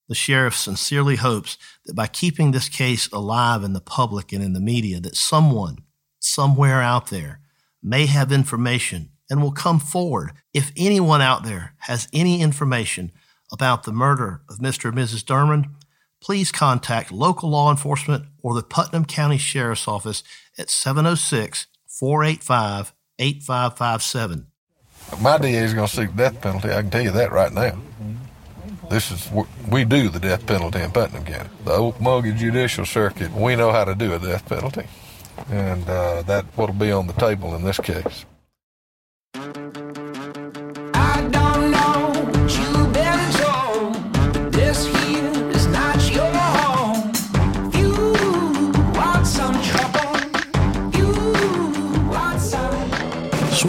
The 0.09 0.15
sheriff 0.15 0.57
sincerely 0.57 1.17
hopes 1.17 1.57
that 1.87 1.95
by 1.95 2.07
keeping 2.07 2.51
this 2.51 2.69
case 2.69 3.09
alive 3.13 3.63
in 3.63 3.73
the 3.73 3.81
public 3.81 4.33
and 4.33 4.43
in 4.43 4.53
the 4.53 4.61
media 4.61 5.01
that 5.01 5.17
someone 5.17 5.79
somewhere 6.19 6.83
out 6.83 7.09
there 7.09 7.41
may 7.83 8.07
have 8.07 8.33
information 8.33 9.11
and 9.31 9.41
will 9.41 9.53
come 9.53 9.79
forward 9.79 10.33
if 10.53 10.73
anyone 10.77 11.23
out 11.23 11.45
there 11.45 11.75
has 11.79 12.09
any 12.13 12.43
information 12.43 13.13
about 13.53 13.85
the 13.85 13.93
murder 13.93 14.43
of 14.49 14.59
Mr. 14.59 14.89
and 14.89 14.99
Mrs. 14.99 15.25
Dermond 15.25 15.71
please 16.23 16.53
contact 16.53 17.11
local 17.11 17.51
law 17.51 17.71
enforcement 17.71 18.25
or 18.43 18.55
the 18.55 18.63
Putnam 18.63 19.05
County 19.05 19.39
Sheriff's 19.39 19.89
Office 19.89 20.23
at 20.59 20.71
706 20.71 21.67
485 21.87 22.93
8557. 23.19 24.47
My 25.21 25.39
DA 25.39 25.55
is 25.57 25.75
going 25.75 25.89
to 25.89 25.95
seek 25.95 26.15
death 26.17 26.41
penalty. 26.41 26.71
I 26.71 26.81
can 26.83 26.91
tell 26.91 27.03
you 27.03 27.11
that 27.13 27.33
right 27.33 27.53
now. 27.53 27.79
This 28.91 29.11
is 29.11 29.31
we 29.71 29.85
do 29.85 30.09
the 30.09 30.21
death 30.21 30.47
penalty 30.47 30.81
in 30.81 30.91
Putnam 30.91 31.25
County. 31.25 31.49
The 31.65 31.71
Ocmulgee 31.71 32.37
Judicial 32.37 32.85
Circuit. 32.85 33.33
We 33.33 33.57
know 33.57 33.73
how 33.73 33.85
to 33.85 33.95
do 33.95 34.13
a 34.13 34.19
death 34.19 34.47
penalty, 34.47 34.87
and 35.51 35.89
uh, 35.89 36.23
that 36.23 36.45
will 36.57 36.73
be 36.73 36.93
on 36.93 37.07
the 37.07 37.15
table 37.15 37.55
in 37.55 37.65
this 37.65 37.79
case. 37.79 38.27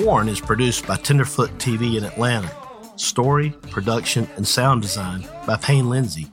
Sworn 0.04 0.28
is 0.28 0.42
produced 0.42 0.86
by 0.86 0.98
Tenderfoot 0.98 1.50
TV 1.60 1.98
in 1.98 2.04
Atlanta. 2.04 2.52
Story, 2.98 3.52
production, 3.72 4.28
and 4.36 4.46
sound 4.46 4.82
design 4.82 5.26
by 5.48 5.56
Payne 5.56 5.90
Lindsay. 5.90 6.30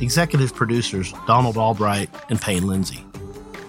Executive 0.00 0.52
producers 0.52 1.14
Donald 1.24 1.56
Albright 1.56 2.10
and 2.28 2.40
Payne 2.40 2.66
Lindsay. 2.66 3.06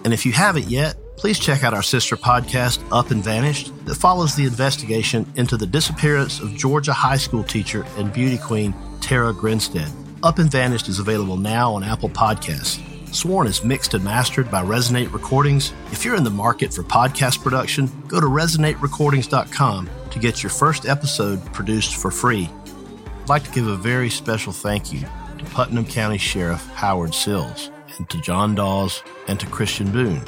And 0.02 0.12
if 0.12 0.26
you 0.26 0.32
haven't 0.32 0.66
yet, 0.66 0.96
please 1.16 1.38
check 1.38 1.62
out 1.62 1.74
our 1.74 1.82
sister 1.84 2.16
podcast, 2.16 2.82
Up 2.90 3.12
and 3.12 3.22
Vanished, 3.22 3.70
that 3.86 3.94
follows 3.94 4.34
the 4.34 4.46
investigation 4.46 5.32
into 5.36 5.56
the 5.56 5.64
disappearance 5.64 6.40
of 6.40 6.52
Georgia 6.56 6.92
high 6.92 7.16
school 7.16 7.44
teacher 7.44 7.86
and 7.98 8.12
beauty 8.12 8.38
queen 8.38 8.74
Tara 9.00 9.32
Grinstead. 9.32 9.92
Up 10.24 10.40
and 10.40 10.50
Vanished 10.50 10.88
is 10.88 10.98
available 10.98 11.36
now 11.36 11.72
on 11.72 11.84
Apple 11.84 12.08
Podcasts. 12.08 12.82
Sworn 13.12 13.46
is 13.46 13.64
mixed 13.64 13.94
and 13.94 14.04
mastered 14.04 14.50
by 14.50 14.62
Resonate 14.62 15.12
Recordings. 15.12 15.72
If 15.90 16.04
you're 16.04 16.16
in 16.16 16.24
the 16.24 16.30
market 16.30 16.72
for 16.72 16.82
podcast 16.82 17.42
production, 17.42 17.90
go 18.08 18.20
to 18.20 18.26
resonaterecordings.com 18.26 19.90
to 20.10 20.18
get 20.18 20.42
your 20.42 20.50
first 20.50 20.86
episode 20.86 21.44
produced 21.52 21.96
for 21.96 22.10
free. 22.10 22.50
I'd 23.22 23.28
like 23.28 23.44
to 23.44 23.50
give 23.50 23.66
a 23.66 23.76
very 23.76 24.10
special 24.10 24.52
thank 24.52 24.92
you 24.92 25.00
to 25.00 25.44
Putnam 25.46 25.86
County 25.86 26.18
Sheriff 26.18 26.66
Howard 26.74 27.14
Sills, 27.14 27.70
and 27.96 28.08
to 28.10 28.20
John 28.20 28.54
Dawes, 28.54 29.02
and 29.28 29.40
to 29.40 29.46
Christian 29.46 29.90
Boone. 29.90 30.22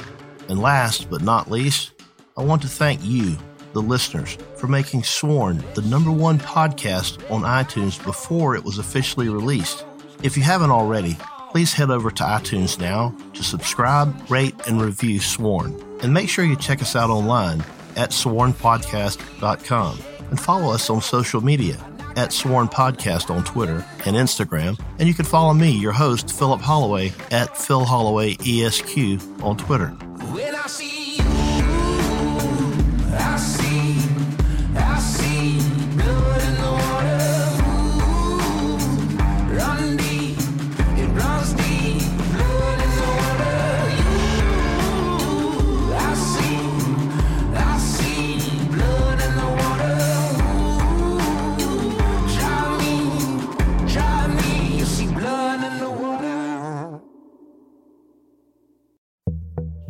And 0.47 0.59
last 0.59 1.09
but 1.09 1.21
not 1.21 1.51
least, 1.51 1.91
I 2.37 2.43
want 2.43 2.61
to 2.63 2.67
thank 2.67 3.01
you, 3.03 3.37
the 3.73 3.81
listeners, 3.81 4.37
for 4.55 4.67
making 4.67 5.03
Sworn 5.03 5.63
the 5.75 5.83
number 5.83 6.11
one 6.11 6.39
podcast 6.39 7.19
on 7.29 7.41
iTunes 7.41 8.03
before 8.03 8.55
it 8.55 8.63
was 8.63 8.79
officially 8.79 9.29
released. 9.29 9.85
If 10.23 10.35
you 10.35 10.43
haven't 10.43 10.71
already, 10.71 11.17
please 11.51 11.73
head 11.73 11.89
over 11.89 12.11
to 12.11 12.23
iTunes 12.23 12.79
now 12.79 13.15
to 13.33 13.43
subscribe, 13.43 14.29
rate, 14.29 14.55
and 14.67 14.81
review 14.81 15.19
Sworn. 15.19 15.79
And 16.01 16.13
make 16.13 16.29
sure 16.29 16.45
you 16.45 16.55
check 16.55 16.81
us 16.81 16.95
out 16.95 17.09
online 17.09 17.61
at 17.95 18.11
swornpodcast.com 18.11 19.99
and 20.29 20.39
follow 20.39 20.73
us 20.73 20.89
on 20.89 21.01
social 21.01 21.41
media 21.41 21.77
at 22.15 22.33
Sworn 22.33 22.67
Podcast 22.67 23.29
on 23.29 23.43
Twitter 23.43 23.85
and 24.05 24.15
Instagram. 24.15 24.79
And 24.99 25.07
you 25.07 25.13
can 25.13 25.25
follow 25.25 25.53
me, 25.53 25.71
your 25.71 25.93
host, 25.93 26.31
Philip 26.31 26.61
Holloway, 26.61 27.13
at 27.31 27.57
Phil 27.57 27.85
Holloway 27.85 28.35
ESQ 28.45 29.21
on 29.41 29.57
Twitter. 29.57 29.95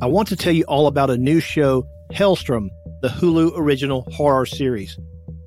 Want 0.10 0.28
to 0.30 0.36
tell 0.36 0.52
you 0.52 0.64
all 0.64 0.88
about 0.88 1.12
a 1.12 1.18
new 1.18 1.40
show, 1.40 1.88
Helstrom, 2.12 2.70
the 3.04 3.10
Hulu 3.10 3.52
original 3.56 4.08
horror 4.12 4.48
series. 4.48 4.98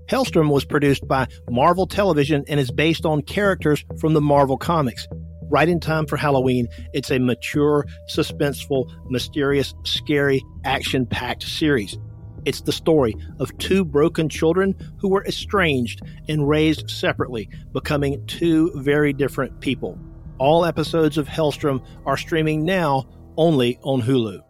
Helstrom 0.08 0.50
was 0.50 0.64
produced 0.64 1.06
by 1.08 1.26
Marvel 1.50 1.84
Television 1.84 2.44
and 2.46 2.60
is 2.60 2.70
based 2.70 3.04
on 3.04 3.22
characters 3.22 3.84
from 3.98 4.14
the 4.14 4.20
Marvel 4.20 4.56
comics. 4.56 5.08
Right 5.50 5.68
in 5.68 5.80
time 5.80 6.06
for 6.06 6.16
Halloween, 6.16 6.68
it's 6.92 7.10
a 7.10 7.18
mature, 7.18 7.84
suspenseful, 8.14 8.88
mysterious, 9.10 9.74
scary, 9.82 10.40
action 10.64 11.06
packed 11.06 11.42
series. 11.42 11.98
It's 12.44 12.60
the 12.60 12.70
story 12.70 13.16
of 13.40 13.58
two 13.58 13.84
broken 13.84 14.28
children 14.28 14.76
who 15.00 15.08
were 15.08 15.26
estranged 15.26 16.02
and 16.28 16.48
raised 16.48 16.88
separately, 16.88 17.48
becoming 17.72 18.24
two 18.26 18.70
very 18.76 19.12
different 19.12 19.60
people. 19.60 19.98
All 20.38 20.64
episodes 20.64 21.18
of 21.18 21.26
Helstrom 21.26 21.84
are 22.06 22.16
streaming 22.16 22.64
now 22.64 23.08
only 23.36 23.80
on 23.82 24.00
Hulu. 24.00 24.40